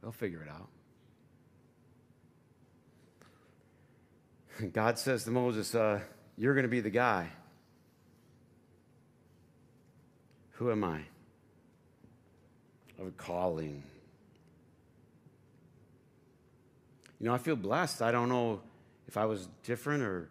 They'll 0.03 0.11
figure 0.11 0.43
it 0.43 0.49
out. 0.49 0.67
God 4.73 4.99
says 4.99 5.23
to 5.23 5.31
Moses, 5.31 5.73
uh, 5.73 6.01
You're 6.37 6.53
going 6.53 6.65
to 6.65 6.69
be 6.69 6.81
the 6.81 6.89
guy. 6.89 7.29
Who 10.51 10.71
am 10.71 10.83
I? 10.83 10.99
Of 12.99 13.07
a 13.07 13.11
calling. 13.11 13.81
You 17.19 17.27
know, 17.27 17.33
I 17.33 17.37
feel 17.37 17.55
blessed. 17.55 18.01
I 18.01 18.11
don't 18.11 18.27
know 18.27 18.59
if 19.07 19.15
I 19.15 19.23
was 19.23 19.47
different 19.63 20.03
or, 20.03 20.29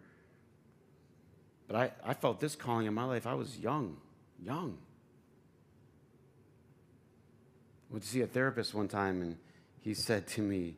but 1.67 1.75
I, 1.75 1.91
I 2.05 2.13
felt 2.13 2.39
this 2.39 2.55
calling 2.55 2.85
in 2.85 2.93
my 2.93 3.05
life. 3.05 3.25
I 3.25 3.33
was 3.33 3.57
young, 3.57 3.97
young. 4.39 4.77
I 7.89 7.93
went 7.93 8.03
to 8.03 8.09
see 8.09 8.21
a 8.21 8.27
therapist 8.27 8.75
one 8.75 8.87
time 8.87 9.23
and 9.23 9.37
he 9.83 9.93
said 9.93 10.25
to 10.27 10.41
me, 10.41 10.77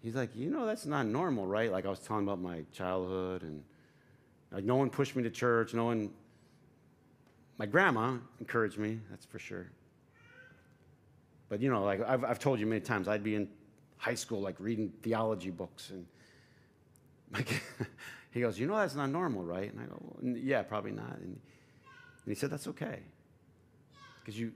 he's 0.00 0.14
like, 0.14 0.30
you 0.36 0.48
know, 0.48 0.64
that's 0.64 0.86
not 0.86 1.06
normal, 1.06 1.44
right? 1.44 1.72
Like 1.72 1.86
I 1.86 1.90
was 1.90 1.98
telling 1.98 2.22
about 2.22 2.40
my 2.40 2.62
childhood 2.72 3.42
and 3.42 3.64
like 4.52 4.62
no 4.62 4.76
one 4.76 4.90
pushed 4.90 5.16
me 5.16 5.24
to 5.24 5.30
church. 5.30 5.74
No 5.74 5.86
one, 5.86 6.10
my 7.58 7.66
grandma 7.66 8.16
encouraged 8.38 8.78
me, 8.78 9.00
that's 9.10 9.26
for 9.26 9.40
sure. 9.40 9.66
But 11.48 11.60
you 11.60 11.68
know, 11.68 11.82
like 11.82 12.00
I've, 12.00 12.24
I've 12.24 12.38
told 12.38 12.60
you 12.60 12.66
many 12.66 12.80
times, 12.80 13.08
I'd 13.08 13.24
be 13.24 13.34
in 13.34 13.48
high 13.96 14.14
school, 14.14 14.40
like 14.40 14.54
reading 14.60 14.92
theology 15.02 15.50
books. 15.50 15.90
And 15.90 16.06
like, 17.32 17.48
he 18.30 18.40
goes, 18.40 18.56
You 18.56 18.68
know, 18.68 18.76
that's 18.76 18.94
not 18.94 19.10
normal, 19.10 19.42
right? 19.42 19.72
And 19.72 19.80
I 19.80 19.84
go, 19.86 19.96
well, 20.00 20.36
Yeah, 20.36 20.62
probably 20.62 20.92
not. 20.92 21.18
And, 21.18 21.40
and 22.24 22.28
he 22.28 22.36
said, 22.36 22.50
That's 22.50 22.68
okay. 22.68 23.00
Because 24.20 24.38
you, 24.38 24.52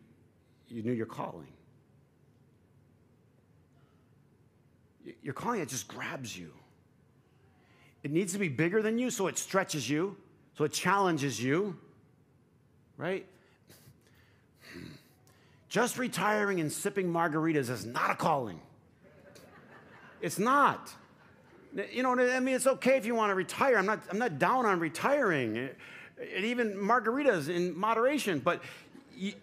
you 0.68 0.84
knew 0.84 0.92
your 0.92 1.06
calling. 1.06 1.52
Your 5.22 5.34
calling, 5.34 5.60
it 5.60 5.68
just 5.68 5.88
grabs 5.88 6.36
you. 6.36 6.52
It 8.02 8.10
needs 8.10 8.32
to 8.32 8.38
be 8.38 8.48
bigger 8.48 8.82
than 8.82 8.98
you, 8.98 9.10
so 9.10 9.26
it 9.26 9.38
stretches 9.38 9.88
you, 9.88 10.16
so 10.56 10.64
it 10.64 10.72
challenges 10.72 11.42
you, 11.42 11.76
right? 12.96 13.26
Just 15.68 15.98
retiring 15.98 16.60
and 16.60 16.72
sipping 16.72 17.12
margaritas 17.12 17.70
is 17.70 17.86
not 17.86 18.10
a 18.10 18.14
calling. 18.14 18.60
It's 20.20 20.38
not. 20.38 20.92
You 21.92 22.02
know, 22.02 22.18
I 22.18 22.40
mean, 22.40 22.56
it's 22.56 22.66
okay 22.66 22.96
if 22.96 23.06
you 23.06 23.14
want 23.14 23.30
to 23.30 23.34
retire. 23.34 23.78
I'm 23.78 23.86
not, 23.86 24.00
I'm 24.10 24.18
not 24.18 24.38
down 24.38 24.66
on 24.66 24.80
retiring, 24.80 25.56
eh, 25.56 25.68
and 26.34 26.44
even 26.44 26.74
margaritas 26.74 27.48
in 27.48 27.78
moderation, 27.78 28.40
but 28.40 28.62
you, 29.16 29.34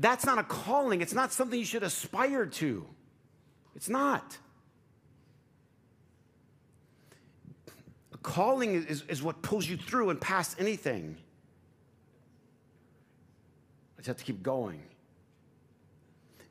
that's 0.00 0.24
not 0.24 0.38
a 0.38 0.42
calling. 0.42 1.02
It's 1.02 1.12
not 1.12 1.32
something 1.32 1.58
you 1.58 1.64
should 1.64 1.82
aspire 1.82 2.46
to. 2.46 2.86
It's 3.76 3.88
not. 3.88 4.38
Calling 8.22 8.74
is, 8.74 9.02
is 9.08 9.22
what 9.22 9.42
pulls 9.42 9.66
you 9.66 9.76
through 9.76 10.10
and 10.10 10.20
past 10.20 10.56
anything. 10.58 11.16
I 13.96 14.00
just 14.00 14.08
have 14.08 14.16
to 14.18 14.24
keep 14.24 14.42
going. 14.42 14.82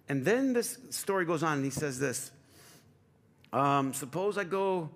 And 0.10 0.26
then 0.26 0.54
this 0.54 0.78
story 0.90 1.26
goes 1.26 1.44
on, 1.44 1.58
and 1.58 1.66
he 1.66 1.72
says 1.72 2.00
this 2.00 2.32
um, 3.54 3.94
suppose 3.94 4.38
I 4.38 4.44
go, 4.44 4.90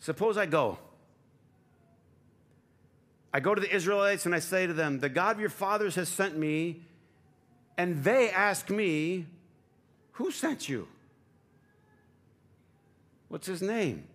suppose 0.00 0.36
I 0.36 0.46
go. 0.46 0.78
I 3.32 3.40
go 3.40 3.54
to 3.54 3.60
the 3.60 3.74
Israelites 3.74 4.26
and 4.26 4.34
I 4.34 4.38
say 4.38 4.66
to 4.66 4.72
them, 4.72 5.00
The 5.00 5.08
God 5.08 5.36
of 5.36 5.40
your 5.40 5.50
fathers 5.50 5.96
has 5.96 6.08
sent 6.08 6.36
me, 6.36 6.82
and 7.76 8.04
they 8.04 8.30
ask 8.30 8.70
me, 8.70 9.26
Who 10.12 10.30
sent 10.30 10.68
you? 10.68 10.86
What's 13.28 13.48
his 13.48 13.60
name? 13.60 14.06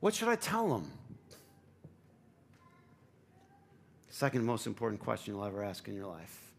What 0.00 0.14
should 0.14 0.28
I 0.28 0.36
tell 0.36 0.68
them? 0.68 0.90
Second 4.08 4.44
most 4.44 4.66
important 4.66 5.00
question 5.00 5.34
you'll 5.34 5.44
ever 5.44 5.62
ask 5.62 5.86
in 5.86 5.94
your 5.94 6.06
life 6.06 6.52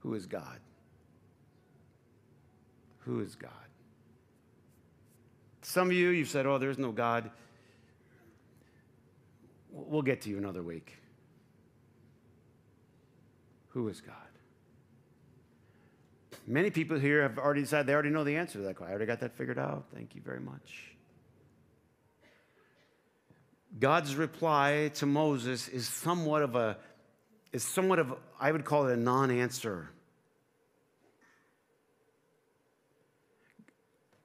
Who 0.00 0.14
is 0.14 0.26
God? 0.26 0.60
Who 3.00 3.20
is 3.20 3.34
God? 3.34 3.50
Some 5.62 5.88
of 5.88 5.94
you, 5.94 6.10
you've 6.10 6.28
said, 6.28 6.46
oh, 6.46 6.58
there's 6.58 6.78
no 6.78 6.92
God. 6.92 7.30
We'll 9.70 10.02
get 10.02 10.20
to 10.22 10.30
you 10.30 10.38
another 10.38 10.62
week. 10.62 10.96
Who 13.70 13.88
is 13.88 14.00
God? 14.00 14.14
Many 16.46 16.70
people 16.70 16.98
here 16.98 17.22
have 17.22 17.38
already 17.38 17.62
decided 17.62 17.86
they 17.86 17.94
already 17.94 18.10
know 18.10 18.24
the 18.24 18.36
answer 18.36 18.58
to 18.58 18.64
that 18.64 18.76
question. 18.76 18.90
I 18.90 18.94
already 18.94 19.06
got 19.06 19.20
that 19.20 19.36
figured 19.36 19.58
out. 19.58 19.86
Thank 19.94 20.14
you 20.14 20.20
very 20.20 20.40
much. 20.40 20.95
God's 23.78 24.16
reply 24.16 24.90
to 24.94 25.06
Moses 25.06 25.68
is 25.68 25.86
somewhat 25.86 26.42
of 26.42 26.56
a, 26.56 26.78
is 27.52 27.62
somewhat 27.62 27.98
of, 27.98 28.14
I 28.40 28.50
would 28.52 28.64
call 28.64 28.86
it 28.88 28.94
a 28.94 28.96
non 28.96 29.30
answer. 29.30 29.90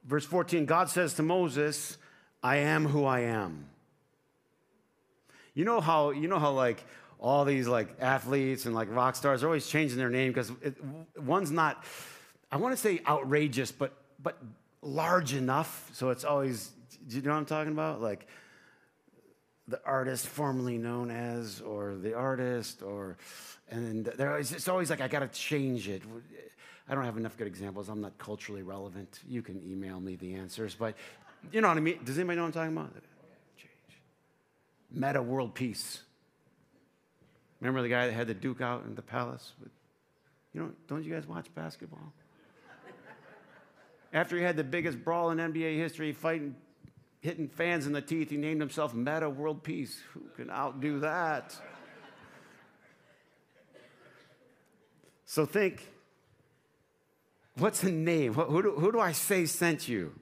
Verse 0.04 0.24
14 0.24 0.66
God 0.66 0.88
says 0.88 1.14
to 1.14 1.22
Moses, 1.22 1.98
I 2.42 2.56
am 2.56 2.86
who 2.86 3.04
I 3.04 3.20
am. 3.20 3.66
You 5.54 5.64
know 5.64 5.80
how, 5.80 6.10
you 6.10 6.28
know 6.28 6.38
how 6.38 6.52
like 6.52 6.82
all 7.18 7.44
these 7.44 7.68
like 7.68 7.88
athletes 8.00 8.64
and 8.66 8.74
like 8.74 8.88
rock 8.90 9.14
stars 9.16 9.42
are 9.42 9.46
always 9.46 9.66
changing 9.66 9.98
their 9.98 10.10
name 10.10 10.32
because 10.32 10.50
one's 11.16 11.50
not, 11.50 11.84
I 12.50 12.56
want 12.56 12.74
to 12.74 12.80
say 12.80 13.00
outrageous, 13.06 13.70
but, 13.70 13.92
but 14.20 14.38
large 14.80 15.34
enough. 15.34 15.90
So 15.92 16.10
it's 16.10 16.24
always, 16.24 16.70
do 17.06 17.16
you 17.16 17.22
know 17.22 17.32
what 17.32 17.38
I'm 17.38 17.44
talking 17.46 17.72
about? 17.72 18.00
Like 18.00 18.26
the 19.68 19.80
artist 19.84 20.26
formerly 20.26 20.78
known 20.78 21.10
as, 21.10 21.60
or 21.60 21.94
the 21.94 22.14
artist, 22.14 22.82
or, 22.82 23.16
and 23.70 24.04
they're 24.04 24.30
always, 24.30 24.52
it's 24.52 24.68
always 24.68 24.90
like, 24.90 25.00
I 25.00 25.08
got 25.08 25.20
to 25.20 25.28
change 25.28 25.88
it. 25.88 26.02
Eh, 26.04 26.38
I 26.88 26.94
don't 26.94 27.04
have 27.04 27.16
enough 27.16 27.36
good 27.36 27.46
examples. 27.46 27.88
I'm 27.88 28.00
not 28.00 28.18
culturally 28.18 28.62
relevant. 28.62 29.20
You 29.28 29.40
can 29.40 29.62
email 29.62 30.00
me 30.00 30.16
the 30.16 30.34
answers, 30.34 30.74
but 30.74 30.94
you 31.52 31.60
know 31.60 31.68
what 31.68 31.76
I 31.76 31.80
mean? 31.80 32.00
Does 32.04 32.18
anybody 32.18 32.36
know 32.36 32.42
what 32.42 32.48
I'm 32.48 32.52
talking 32.52 32.76
about? 32.76 32.92
Change. 33.56 33.98
Metta 34.90 35.22
world 35.22 35.54
peace. 35.54 36.02
Remember 37.60 37.82
the 37.82 37.88
guy 37.88 38.06
that 38.06 38.12
had 38.12 38.26
the 38.26 38.34
Duke 38.34 38.60
out 38.60 38.84
in 38.84 38.96
the 38.96 39.02
palace? 39.02 39.52
With, 39.60 39.70
you 40.52 40.60
know, 40.60 40.70
don't 40.88 41.04
you 41.04 41.14
guys 41.14 41.26
watch 41.26 41.46
basketball? 41.54 42.12
After 44.12 44.36
he 44.36 44.42
had 44.42 44.56
the 44.56 44.64
biggest 44.64 45.02
brawl 45.02 45.30
in 45.30 45.38
NBA 45.38 45.76
history, 45.76 46.12
fighting, 46.12 46.54
hitting 47.22 47.48
fans 47.48 47.86
in 47.86 47.92
the 47.92 48.02
teeth, 48.02 48.28
he 48.28 48.36
named 48.36 48.60
himself 48.60 48.92
Metta 48.92 49.30
World 49.30 49.62
Peace. 49.62 49.98
Who 50.12 50.20
can 50.36 50.50
outdo 50.50 51.00
that? 51.00 51.56
So 55.24 55.46
think 55.46 55.88
What's 57.56 57.82
a 57.82 57.90
name? 57.90 58.34
Who 58.34 58.62
do, 58.62 58.72
who 58.72 58.92
do 58.92 59.00
I 59.00 59.12
say 59.12 59.46
sent 59.46 59.88
you? 59.88 60.14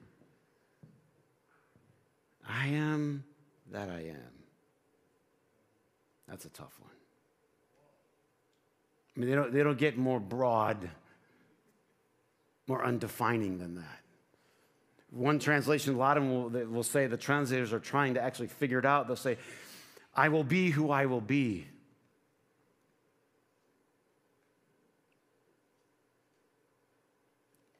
I 2.47 2.67
am 2.67 3.23
that 3.71 3.89
I 3.89 4.01
am. 4.01 4.33
That's 6.27 6.45
a 6.45 6.49
tough 6.49 6.73
one. 6.79 6.91
I 9.15 9.19
mean, 9.19 9.29
they 9.29 9.35
don't, 9.35 9.53
they 9.53 9.63
don't 9.63 9.77
get 9.77 9.97
more 9.97 10.19
broad, 10.19 10.89
more 12.67 12.83
undefining 12.83 13.59
than 13.59 13.75
that. 13.75 14.00
One 15.11 15.39
translation, 15.39 15.93
a 15.93 15.97
lot 15.97 16.17
of 16.17 16.23
them 16.23 16.33
will, 16.33 16.65
will 16.67 16.83
say 16.83 17.07
the 17.07 17.17
translators 17.17 17.73
are 17.73 17.79
trying 17.79 18.15
to 18.15 18.21
actually 18.21 18.47
figure 18.47 18.79
it 18.79 18.85
out. 18.85 19.07
They'll 19.07 19.15
say, 19.15 19.37
I 20.15 20.29
will 20.29 20.43
be 20.43 20.71
who 20.71 20.89
I 20.89 21.05
will 21.05 21.21
be. 21.21 21.67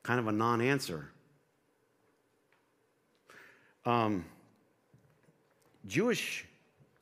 kind 0.04 0.20
of 0.20 0.28
a 0.28 0.32
non 0.32 0.62
answer. 0.62 1.10
Um, 3.86 4.26
Jewish 5.88 6.46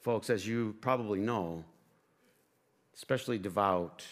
folks, 0.01 0.29
as 0.29 0.47
you 0.47 0.75
probably 0.79 1.19
know, 1.19 1.63
especially 2.95 3.37
devout, 3.37 4.05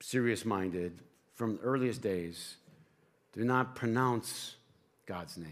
serious 0.00 0.44
minded, 0.44 1.00
from 1.34 1.56
the 1.56 1.62
earliest 1.62 2.00
days, 2.00 2.56
do 3.34 3.44
not 3.44 3.74
pronounce 3.74 4.56
God's 5.06 5.36
name. 5.36 5.50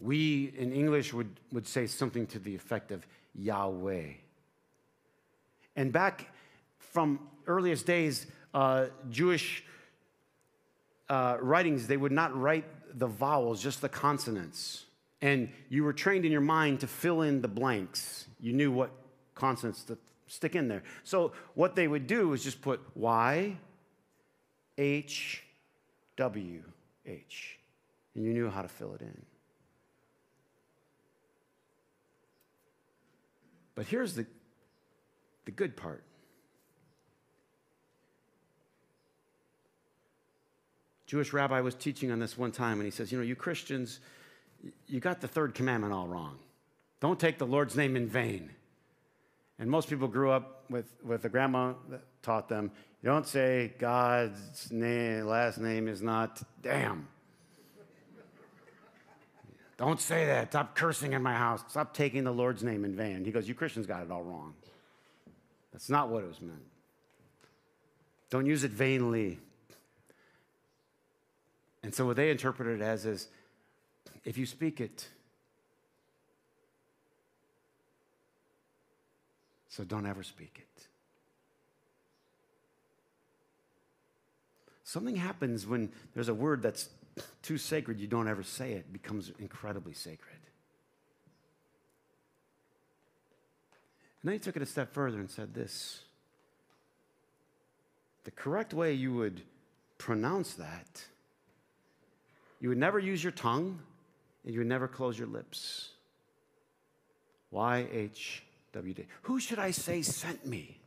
We 0.00 0.52
in 0.58 0.72
English 0.72 1.12
would, 1.12 1.30
would 1.52 1.66
say 1.66 1.86
something 1.86 2.26
to 2.28 2.38
the 2.40 2.54
effect 2.54 2.90
of 2.90 3.06
Yahweh. 3.34 4.14
And 5.76 5.92
back 5.92 6.34
from 6.78 7.20
earliest 7.46 7.86
days, 7.86 8.26
uh, 8.52 8.86
Jewish 9.10 9.64
uh, 11.08 11.36
writings, 11.40 11.86
they 11.86 11.96
would 11.96 12.12
not 12.12 12.36
write 12.36 12.64
the 12.98 13.06
vowels, 13.06 13.62
just 13.62 13.80
the 13.80 13.88
consonants. 13.88 14.84
And 15.22 15.50
you 15.68 15.84
were 15.84 15.92
trained 15.92 16.24
in 16.24 16.32
your 16.32 16.40
mind 16.40 16.80
to 16.80 16.88
fill 16.88 17.22
in 17.22 17.40
the 17.40 17.48
blanks. 17.48 18.26
You 18.40 18.52
knew 18.52 18.72
what 18.72 18.90
consonants 19.34 19.84
to 19.84 19.96
stick 20.26 20.56
in 20.56 20.66
there. 20.66 20.82
So 21.04 21.32
what 21.54 21.76
they 21.76 21.86
would 21.86 22.06
do 22.06 22.32
is 22.32 22.42
just 22.42 22.60
put 22.60 22.80
Y, 22.96 23.56
H, 24.78 25.42
W, 26.16 26.62
H. 27.06 27.58
And 28.14 28.24
you 28.24 28.32
knew 28.32 28.50
how 28.50 28.62
to 28.62 28.68
fill 28.68 28.94
it 28.94 29.00
in. 29.00 29.22
But 33.74 33.86
here's 33.86 34.14
the, 34.14 34.26
the 35.44 35.50
good 35.50 35.76
part 35.76 36.04
Jewish 41.12 41.34
rabbi 41.34 41.60
was 41.60 41.74
teaching 41.74 42.10
on 42.10 42.20
this 42.20 42.38
one 42.38 42.52
time, 42.52 42.78
and 42.78 42.86
he 42.86 42.90
says, 42.90 43.12
You 43.12 43.18
know, 43.18 43.24
you 43.24 43.36
Christians, 43.36 44.00
you 44.86 44.98
got 44.98 45.20
the 45.20 45.28
third 45.28 45.54
commandment 45.54 45.92
all 45.92 46.08
wrong. 46.08 46.38
Don't 47.00 47.20
take 47.20 47.36
the 47.36 47.46
Lord's 47.46 47.76
name 47.76 47.96
in 47.96 48.08
vain. 48.08 48.48
And 49.58 49.68
most 49.70 49.90
people 49.90 50.08
grew 50.08 50.30
up 50.30 50.64
with, 50.70 50.90
with 51.04 51.26
a 51.26 51.28
grandma 51.28 51.74
that 51.90 52.00
taught 52.22 52.48
them, 52.48 52.70
you 53.02 53.10
don't 53.10 53.26
say 53.26 53.72
God's 53.78 54.70
name, 54.70 55.26
last 55.26 55.58
name 55.58 55.88
is 55.88 56.00
not 56.00 56.40
damn. 56.62 57.08
Don't 59.76 60.00
say 60.00 60.26
that. 60.26 60.52
Stop 60.52 60.76
cursing 60.76 61.12
in 61.12 61.22
my 61.22 61.34
house. 61.34 61.64
Stop 61.66 61.92
taking 61.92 62.22
the 62.22 62.30
Lord's 62.30 62.62
name 62.62 62.84
in 62.84 62.94
vain. 62.94 63.24
He 63.24 63.32
goes, 63.32 63.48
You 63.48 63.54
Christians 63.54 63.86
got 63.86 64.04
it 64.04 64.12
all 64.12 64.22
wrong. 64.22 64.54
That's 65.72 65.90
not 65.90 66.08
what 66.08 66.22
it 66.22 66.28
was 66.28 66.40
meant. 66.40 66.62
Don't 68.30 68.46
use 68.46 68.62
it 68.62 68.70
vainly. 68.70 69.40
And 71.82 71.92
so 71.92 72.06
what 72.06 72.14
they 72.14 72.30
interpreted 72.30 72.80
it 72.80 72.84
as 72.84 73.04
is 73.04 73.26
if 74.24 74.38
you 74.38 74.46
speak 74.46 74.80
it, 74.80 75.08
so 79.68 79.82
don't 79.82 80.06
ever 80.06 80.22
speak 80.22 80.60
it. 80.60 80.86
Something 84.92 85.16
happens 85.16 85.66
when 85.66 85.90
there's 86.12 86.28
a 86.28 86.34
word 86.34 86.60
that's 86.60 86.90
too 87.40 87.56
sacred, 87.56 87.98
you 87.98 88.06
don't 88.06 88.28
ever 88.28 88.42
say 88.42 88.72
it, 88.72 88.80
it 88.80 88.92
becomes 88.92 89.32
incredibly 89.38 89.94
sacred. 89.94 90.36
And 94.20 94.28
then 94.28 94.34
he 94.34 94.38
took 94.38 94.54
it 94.54 94.60
a 94.60 94.66
step 94.66 94.92
further 94.92 95.18
and 95.18 95.30
said 95.30 95.54
this 95.54 96.02
the 98.24 98.32
correct 98.32 98.74
way 98.74 98.92
you 98.92 99.14
would 99.14 99.40
pronounce 99.96 100.52
that 100.54 101.02
you 102.60 102.68
would 102.68 102.76
never 102.76 102.98
use 102.98 103.24
your 103.24 103.32
tongue, 103.32 103.78
and 104.44 104.52
you 104.52 104.60
would 104.60 104.68
never 104.68 104.88
close 104.88 105.18
your 105.18 105.26
lips. 105.26 105.88
YHWH. 107.50 109.06
Who 109.22 109.40
should 109.40 109.58
I 109.58 109.70
say 109.70 110.02
sent 110.02 110.44
me? 110.44 110.82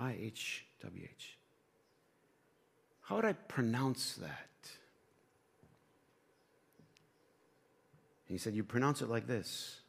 YHWH. 0.00 1.43
How 3.04 3.16
would 3.16 3.24
I 3.24 3.34
pronounce 3.34 4.14
that? 4.14 4.48
He 8.24 8.38
said, 8.38 8.54
You 8.54 8.64
pronounce 8.64 9.02
it 9.02 9.08
like 9.08 9.26
this 9.26 9.80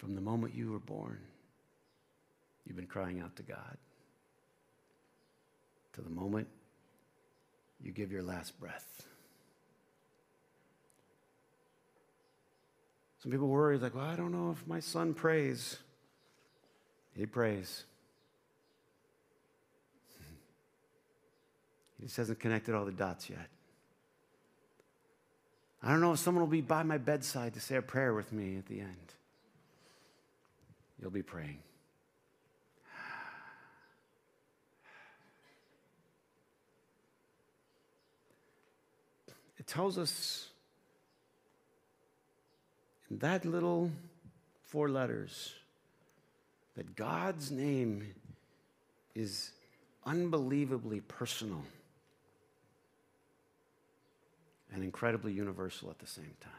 From 0.00 0.14
the 0.14 0.22
moment 0.22 0.54
you 0.54 0.72
were 0.72 0.78
born, 0.78 1.18
you've 2.70 2.76
been 2.76 2.86
crying 2.86 3.18
out 3.18 3.34
to 3.34 3.42
God. 3.42 3.76
To 5.94 6.02
the 6.02 6.08
moment 6.08 6.46
you 7.82 7.90
give 7.90 8.12
your 8.12 8.22
last 8.22 8.60
breath. 8.60 8.86
Some 13.24 13.32
people 13.32 13.48
worry, 13.48 13.76
like, 13.76 13.96
well, 13.96 14.04
I 14.04 14.14
don't 14.14 14.30
know 14.30 14.52
if 14.52 14.64
my 14.68 14.78
son 14.78 15.14
prays. 15.14 15.78
He 17.16 17.26
prays. 17.26 17.82
He 21.98 22.06
just 22.06 22.16
hasn't 22.18 22.38
connected 22.38 22.76
all 22.76 22.84
the 22.84 22.92
dots 22.92 23.28
yet. 23.28 23.48
I 25.82 25.90
don't 25.90 26.00
know 26.00 26.12
if 26.12 26.20
someone 26.20 26.42
will 26.42 26.48
be 26.48 26.60
by 26.60 26.84
my 26.84 26.98
bedside 26.98 27.54
to 27.54 27.60
say 27.60 27.74
a 27.74 27.82
prayer 27.82 28.14
with 28.14 28.32
me 28.32 28.56
at 28.58 28.66
the 28.66 28.78
end 28.80 29.14
you'll 31.00 31.10
be 31.10 31.22
praying. 31.22 31.58
It 39.58 39.59
tells 39.70 39.98
us 39.98 40.48
in 43.08 43.18
that 43.18 43.44
little 43.44 43.88
four 44.64 44.88
letters 44.88 45.54
that 46.76 46.96
God's 46.96 47.52
name 47.52 48.12
is 49.14 49.52
unbelievably 50.04 51.02
personal 51.02 51.62
and 54.72 54.82
incredibly 54.82 55.32
universal 55.32 55.88
at 55.88 56.00
the 56.00 56.06
same 56.06 56.34
time. 56.40 56.52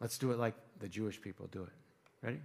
Let's 0.00 0.18
do 0.18 0.32
it 0.32 0.38
like 0.38 0.54
the 0.80 0.88
Jewish 0.88 1.18
people 1.18 1.46
do 1.50 1.62
it. 1.62 1.81
Ready? 2.22 2.40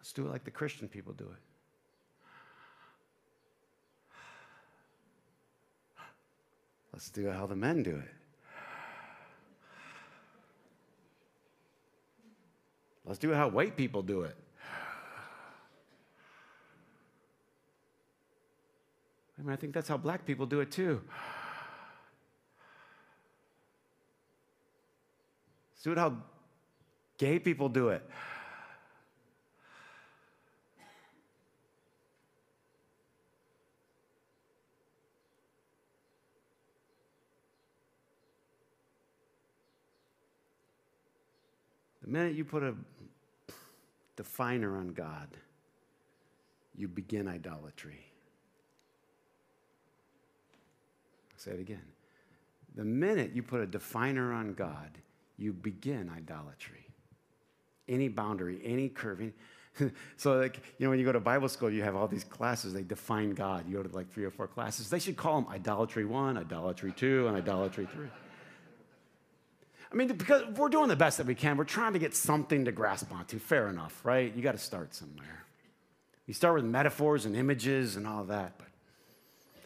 Let's 0.00 0.12
do 0.12 0.26
it 0.26 0.30
like 0.30 0.44
the 0.44 0.50
Christian 0.50 0.88
people 0.88 1.12
do 1.12 1.24
it. 1.24 1.38
Let's 6.92 7.10
do 7.10 7.28
it 7.28 7.34
how 7.34 7.46
the 7.46 7.54
men 7.54 7.82
do 7.82 7.96
it. 7.96 8.10
Let's 13.06 13.18
do 13.18 13.32
it 13.32 13.36
how 13.36 13.48
white 13.48 13.76
people 13.76 14.02
do 14.02 14.22
it. 14.22 14.36
I 19.38 19.42
mean, 19.42 19.52
I 19.52 19.56
think 19.56 19.72
that's 19.72 19.88
how 19.88 19.96
black 19.96 20.26
people 20.26 20.44
do 20.44 20.60
it 20.60 20.70
too. 20.70 21.00
See 25.80 25.94
how 25.94 26.14
gay 27.16 27.38
people 27.38 27.70
do 27.70 27.88
it. 27.88 28.02
The 42.02 42.08
minute 42.08 42.34
you 42.34 42.44
put 42.44 42.62
a 42.62 42.74
definer 44.16 44.76
on 44.76 44.88
God, 44.88 45.28
you 46.76 46.88
begin 46.88 47.26
idolatry. 47.26 48.04
I'll 51.32 51.38
say 51.38 51.52
it 51.52 51.60
again. 51.60 51.80
The 52.74 52.84
minute 52.84 53.30
you 53.34 53.42
put 53.42 53.62
a 53.62 53.66
definer 53.66 54.34
on 54.34 54.52
God, 54.52 54.90
you 55.40 55.52
begin 55.52 56.10
idolatry. 56.14 56.86
Any 57.88 58.08
boundary, 58.08 58.60
any 58.64 58.88
curving. 58.88 59.32
so, 60.16 60.34
like, 60.34 60.60
you 60.78 60.86
know, 60.86 60.90
when 60.90 60.98
you 60.98 61.04
go 61.04 61.12
to 61.12 61.20
Bible 61.20 61.48
school, 61.48 61.70
you 61.70 61.82
have 61.82 61.96
all 61.96 62.06
these 62.06 62.24
classes. 62.24 62.72
They 62.72 62.82
define 62.82 63.30
God. 63.30 63.64
You 63.68 63.76
go 63.78 63.82
to 63.82 63.94
like 63.94 64.12
three 64.12 64.24
or 64.24 64.30
four 64.30 64.46
classes. 64.46 64.90
They 64.90 64.98
should 64.98 65.16
call 65.16 65.40
them 65.40 65.50
idolatry 65.50 66.04
one, 66.04 66.36
idolatry 66.36 66.92
two, 66.92 67.26
and 67.26 67.36
idolatry 67.36 67.86
three. 67.92 68.08
I 69.92 69.96
mean, 69.96 70.08
because 70.08 70.44
we're 70.56 70.68
doing 70.68 70.88
the 70.88 70.96
best 70.96 71.18
that 71.18 71.26
we 71.26 71.34
can. 71.34 71.56
We're 71.56 71.64
trying 71.64 71.94
to 71.94 71.98
get 71.98 72.14
something 72.14 72.64
to 72.66 72.72
grasp 72.72 73.12
onto. 73.12 73.38
Fair 73.38 73.68
enough, 73.68 74.00
right? 74.04 74.32
You 74.34 74.42
got 74.42 74.52
to 74.52 74.58
start 74.58 74.94
somewhere. 74.94 75.44
You 76.26 76.34
start 76.34 76.54
with 76.54 76.64
metaphors 76.64 77.26
and 77.26 77.34
images 77.34 77.96
and 77.96 78.06
all 78.06 78.22
that. 78.24 78.56
But 78.58 78.68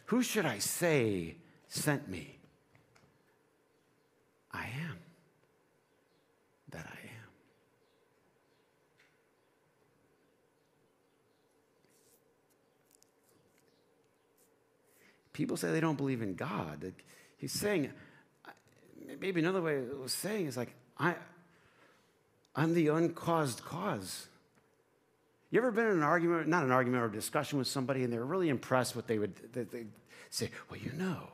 who 0.06 0.22
should 0.22 0.46
I 0.46 0.58
say 0.58 1.36
sent 1.68 2.08
me? 2.08 2.38
I 4.50 4.68
am 4.88 4.96
that 6.74 6.86
I 6.86 6.98
am. 6.98 7.14
People 15.32 15.56
say 15.56 15.70
they 15.72 15.80
don't 15.80 15.96
believe 15.96 16.22
in 16.22 16.34
God. 16.34 16.92
He's 17.38 17.52
saying, 17.52 17.90
maybe 19.20 19.40
another 19.40 19.62
way 19.62 19.78
of 19.78 20.10
saying 20.10 20.46
is 20.46 20.56
like, 20.56 20.74
I, 20.98 21.14
I'm 22.54 22.74
the 22.74 22.88
uncaused 22.88 23.64
cause. 23.64 24.28
You 25.50 25.60
ever 25.60 25.70
been 25.70 25.86
in 25.86 25.92
an 25.92 26.02
argument, 26.02 26.48
not 26.48 26.64
an 26.64 26.70
argument 26.70 27.02
or 27.02 27.06
a 27.06 27.12
discussion 27.12 27.58
with 27.58 27.68
somebody, 27.68 28.04
and 28.04 28.12
they're 28.12 28.24
really 28.24 28.48
impressed 28.48 28.96
what 28.96 29.06
they 29.06 29.18
would 29.18 29.34
they 29.52 29.84
say, 30.30 30.50
well, 30.70 30.80
you 30.80 30.92
know, 30.92 31.28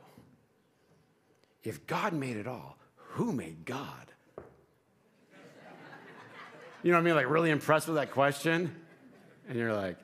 if 1.62 1.86
God 1.86 2.12
made 2.12 2.36
it 2.36 2.46
all, 2.46 2.76
who 2.96 3.32
made 3.32 3.64
God? 3.64 4.12
You 6.82 6.92
know 6.92 6.96
what 6.96 7.02
I 7.02 7.04
mean? 7.04 7.14
Like, 7.14 7.28
really 7.28 7.50
impressed 7.50 7.88
with 7.88 7.96
that 7.96 8.10
question? 8.10 8.74
And 9.48 9.58
you're 9.58 9.74
like, 9.74 9.96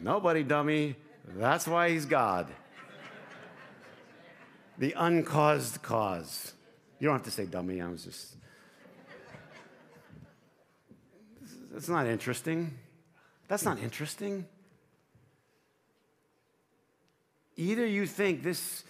nobody, 0.00 0.42
dummy. 0.42 0.96
That's 1.36 1.66
why 1.66 1.90
he's 1.90 2.06
God. 2.06 2.48
The 4.78 4.92
uncaused 4.96 5.82
cause. 5.82 6.52
You 6.98 7.08
don't 7.08 7.16
have 7.16 7.24
to 7.24 7.30
say 7.30 7.46
dummy, 7.46 7.80
I 7.80 7.88
was 7.88 8.04
just. 8.04 8.34
That's 11.72 11.88
not 11.88 12.06
interesting. 12.06 12.76
That's 13.48 13.64
not 13.64 13.78
interesting. 13.78 14.46
Either 17.56 17.86
you 17.86 18.06
think 18.06 18.42
this 18.42 18.84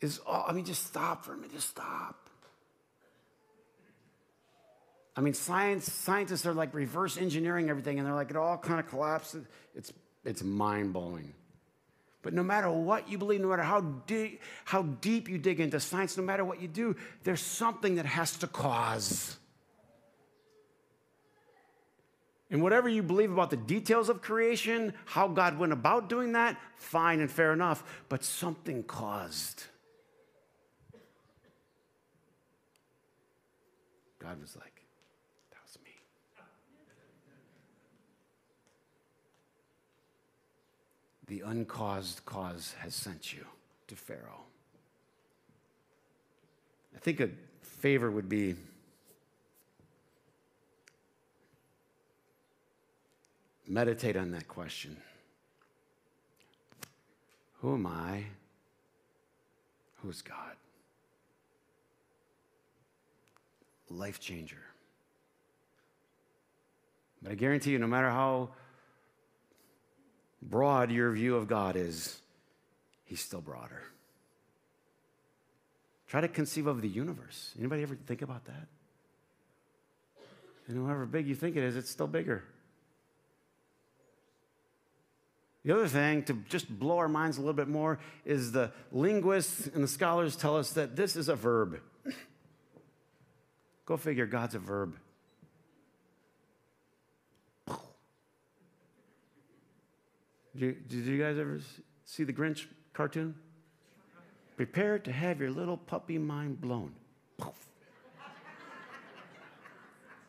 is 0.00 0.20
all, 0.26 0.44
I 0.46 0.52
mean, 0.52 0.64
just 0.64 0.86
stop 0.86 1.24
for 1.24 1.32
a 1.32 1.36
minute, 1.36 1.52
just 1.52 1.70
stop. 1.70 2.25
I 5.16 5.22
mean, 5.22 5.32
science, 5.32 5.90
scientists 5.90 6.44
are 6.44 6.52
like 6.52 6.74
reverse 6.74 7.16
engineering 7.16 7.70
everything, 7.70 7.98
and 7.98 8.06
they're 8.06 8.14
like, 8.14 8.30
it 8.30 8.36
all 8.36 8.58
kind 8.58 8.78
of 8.78 8.86
collapses. 8.86 9.46
It's, 9.74 9.92
it's 10.24 10.42
mind 10.42 10.92
blowing. 10.92 11.32
But 12.20 12.34
no 12.34 12.42
matter 12.42 12.70
what 12.70 13.08
you 13.08 13.16
believe, 13.18 13.40
no 13.40 13.48
matter 13.48 13.62
how 13.62 13.80
deep, 13.80 14.42
how 14.64 14.82
deep 14.82 15.28
you 15.28 15.38
dig 15.38 15.60
into 15.60 15.80
science, 15.80 16.16
no 16.16 16.22
matter 16.22 16.44
what 16.44 16.60
you 16.60 16.68
do, 16.68 16.96
there's 17.24 17.40
something 17.40 17.94
that 17.94 18.04
has 18.04 18.36
to 18.38 18.46
cause. 18.46 19.36
And 22.50 22.62
whatever 22.62 22.88
you 22.88 23.02
believe 23.02 23.32
about 23.32 23.50
the 23.50 23.56
details 23.56 24.08
of 24.08 24.22
creation, 24.22 24.92
how 25.04 25.28
God 25.28 25.58
went 25.58 25.72
about 25.72 26.08
doing 26.08 26.32
that, 26.32 26.60
fine 26.76 27.20
and 27.20 27.30
fair 27.30 27.52
enough, 27.52 27.82
but 28.08 28.22
something 28.22 28.82
caused. 28.82 29.64
God 34.18 34.40
was 34.40 34.56
like, 34.56 34.75
the 41.26 41.40
uncaused 41.40 42.24
cause 42.24 42.74
has 42.78 42.94
sent 42.94 43.32
you 43.32 43.44
to 43.88 43.96
Pharaoh. 43.96 44.44
I 46.94 46.98
think 46.98 47.20
a 47.20 47.28
favor 47.62 48.10
would 48.10 48.28
be 48.28 48.54
meditate 53.66 54.16
on 54.16 54.30
that 54.30 54.48
question 54.48 54.96
Who 57.60 57.74
am 57.74 57.86
I? 57.86 58.24
Who's 60.02 60.22
God? 60.22 60.56
Life 63.90 64.20
changer. 64.20 64.62
But 67.22 67.32
I 67.32 67.34
guarantee 67.34 67.70
you, 67.70 67.78
no 67.78 67.86
matter 67.86 68.10
how 68.10 68.50
broad 70.48 70.90
your 70.90 71.10
view 71.12 71.36
of 71.36 71.48
God 71.48 71.76
is, 71.76 72.20
He's 73.04 73.20
still 73.20 73.40
broader. 73.40 73.82
Try 76.08 76.20
to 76.20 76.28
conceive 76.28 76.66
of 76.66 76.82
the 76.82 76.88
universe. 76.88 77.52
Anybody 77.58 77.82
ever 77.82 77.96
think 78.06 78.22
about 78.22 78.44
that? 78.46 78.68
And 80.68 80.84
however 80.84 81.06
big 81.06 81.26
you 81.26 81.34
think 81.34 81.56
it 81.56 81.62
is, 81.62 81.76
it's 81.76 81.90
still 81.90 82.06
bigger. 82.06 82.44
The 85.64 85.74
other 85.74 85.88
thing 85.88 86.22
to 86.24 86.34
just 86.48 86.68
blow 86.68 86.98
our 86.98 87.08
minds 87.08 87.38
a 87.38 87.40
little 87.40 87.52
bit 87.52 87.66
more 87.66 87.98
is 88.24 88.52
the 88.52 88.70
linguists 88.92 89.66
and 89.66 89.82
the 89.82 89.88
scholars 89.88 90.36
tell 90.36 90.56
us 90.56 90.70
that 90.74 90.94
this 90.94 91.16
is 91.16 91.28
a 91.28 91.34
verb. 91.34 91.80
Go 93.84 93.96
figure, 93.96 94.26
God's 94.26 94.54
a 94.54 94.60
verb. 94.60 94.96
Did 100.56 100.64
you, 100.64 101.02
did 101.02 101.06
you 101.06 101.18
guys 101.18 101.36
ever 101.38 101.60
see 102.06 102.24
the 102.24 102.32
Grinch 102.32 102.64
cartoon? 102.94 103.34
Prepare 104.56 104.98
to 105.00 105.12
have 105.12 105.38
your 105.38 105.50
little 105.50 105.76
puppy 105.76 106.16
mind 106.16 106.62
blown. 106.62 106.94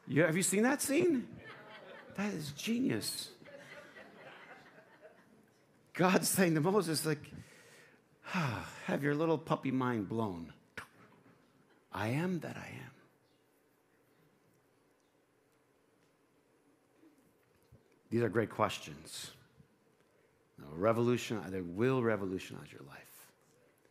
You, 0.06 0.24
have 0.24 0.36
you 0.36 0.44
seen 0.44 0.63
that 0.63 0.82
scene? 0.82 1.30
That 2.16 2.34
is 2.34 2.52
genius. 2.52 3.30
God's 5.94 6.28
saying 6.28 6.56
to 6.56 6.62
Moses, 6.62 7.06
like, 7.06 7.24
ah, 8.34 8.68
have 8.86 9.04
your 9.04 9.16
little 9.16 9.38
puppy 9.38 9.72
mind 9.72 10.10
blown. 10.10 10.52
I 11.94 12.10
am 12.10 12.40
that 12.40 12.58
I 12.58 12.68
am. 12.68 12.92
These 18.10 18.24
are 18.24 18.30
great 18.30 18.50
questions 18.50 19.32
revolution, 20.60 21.41
they 21.50 21.62
will 21.62 22.02
revolutionize 22.02 22.72
your 22.72 22.84
life. 22.88 23.07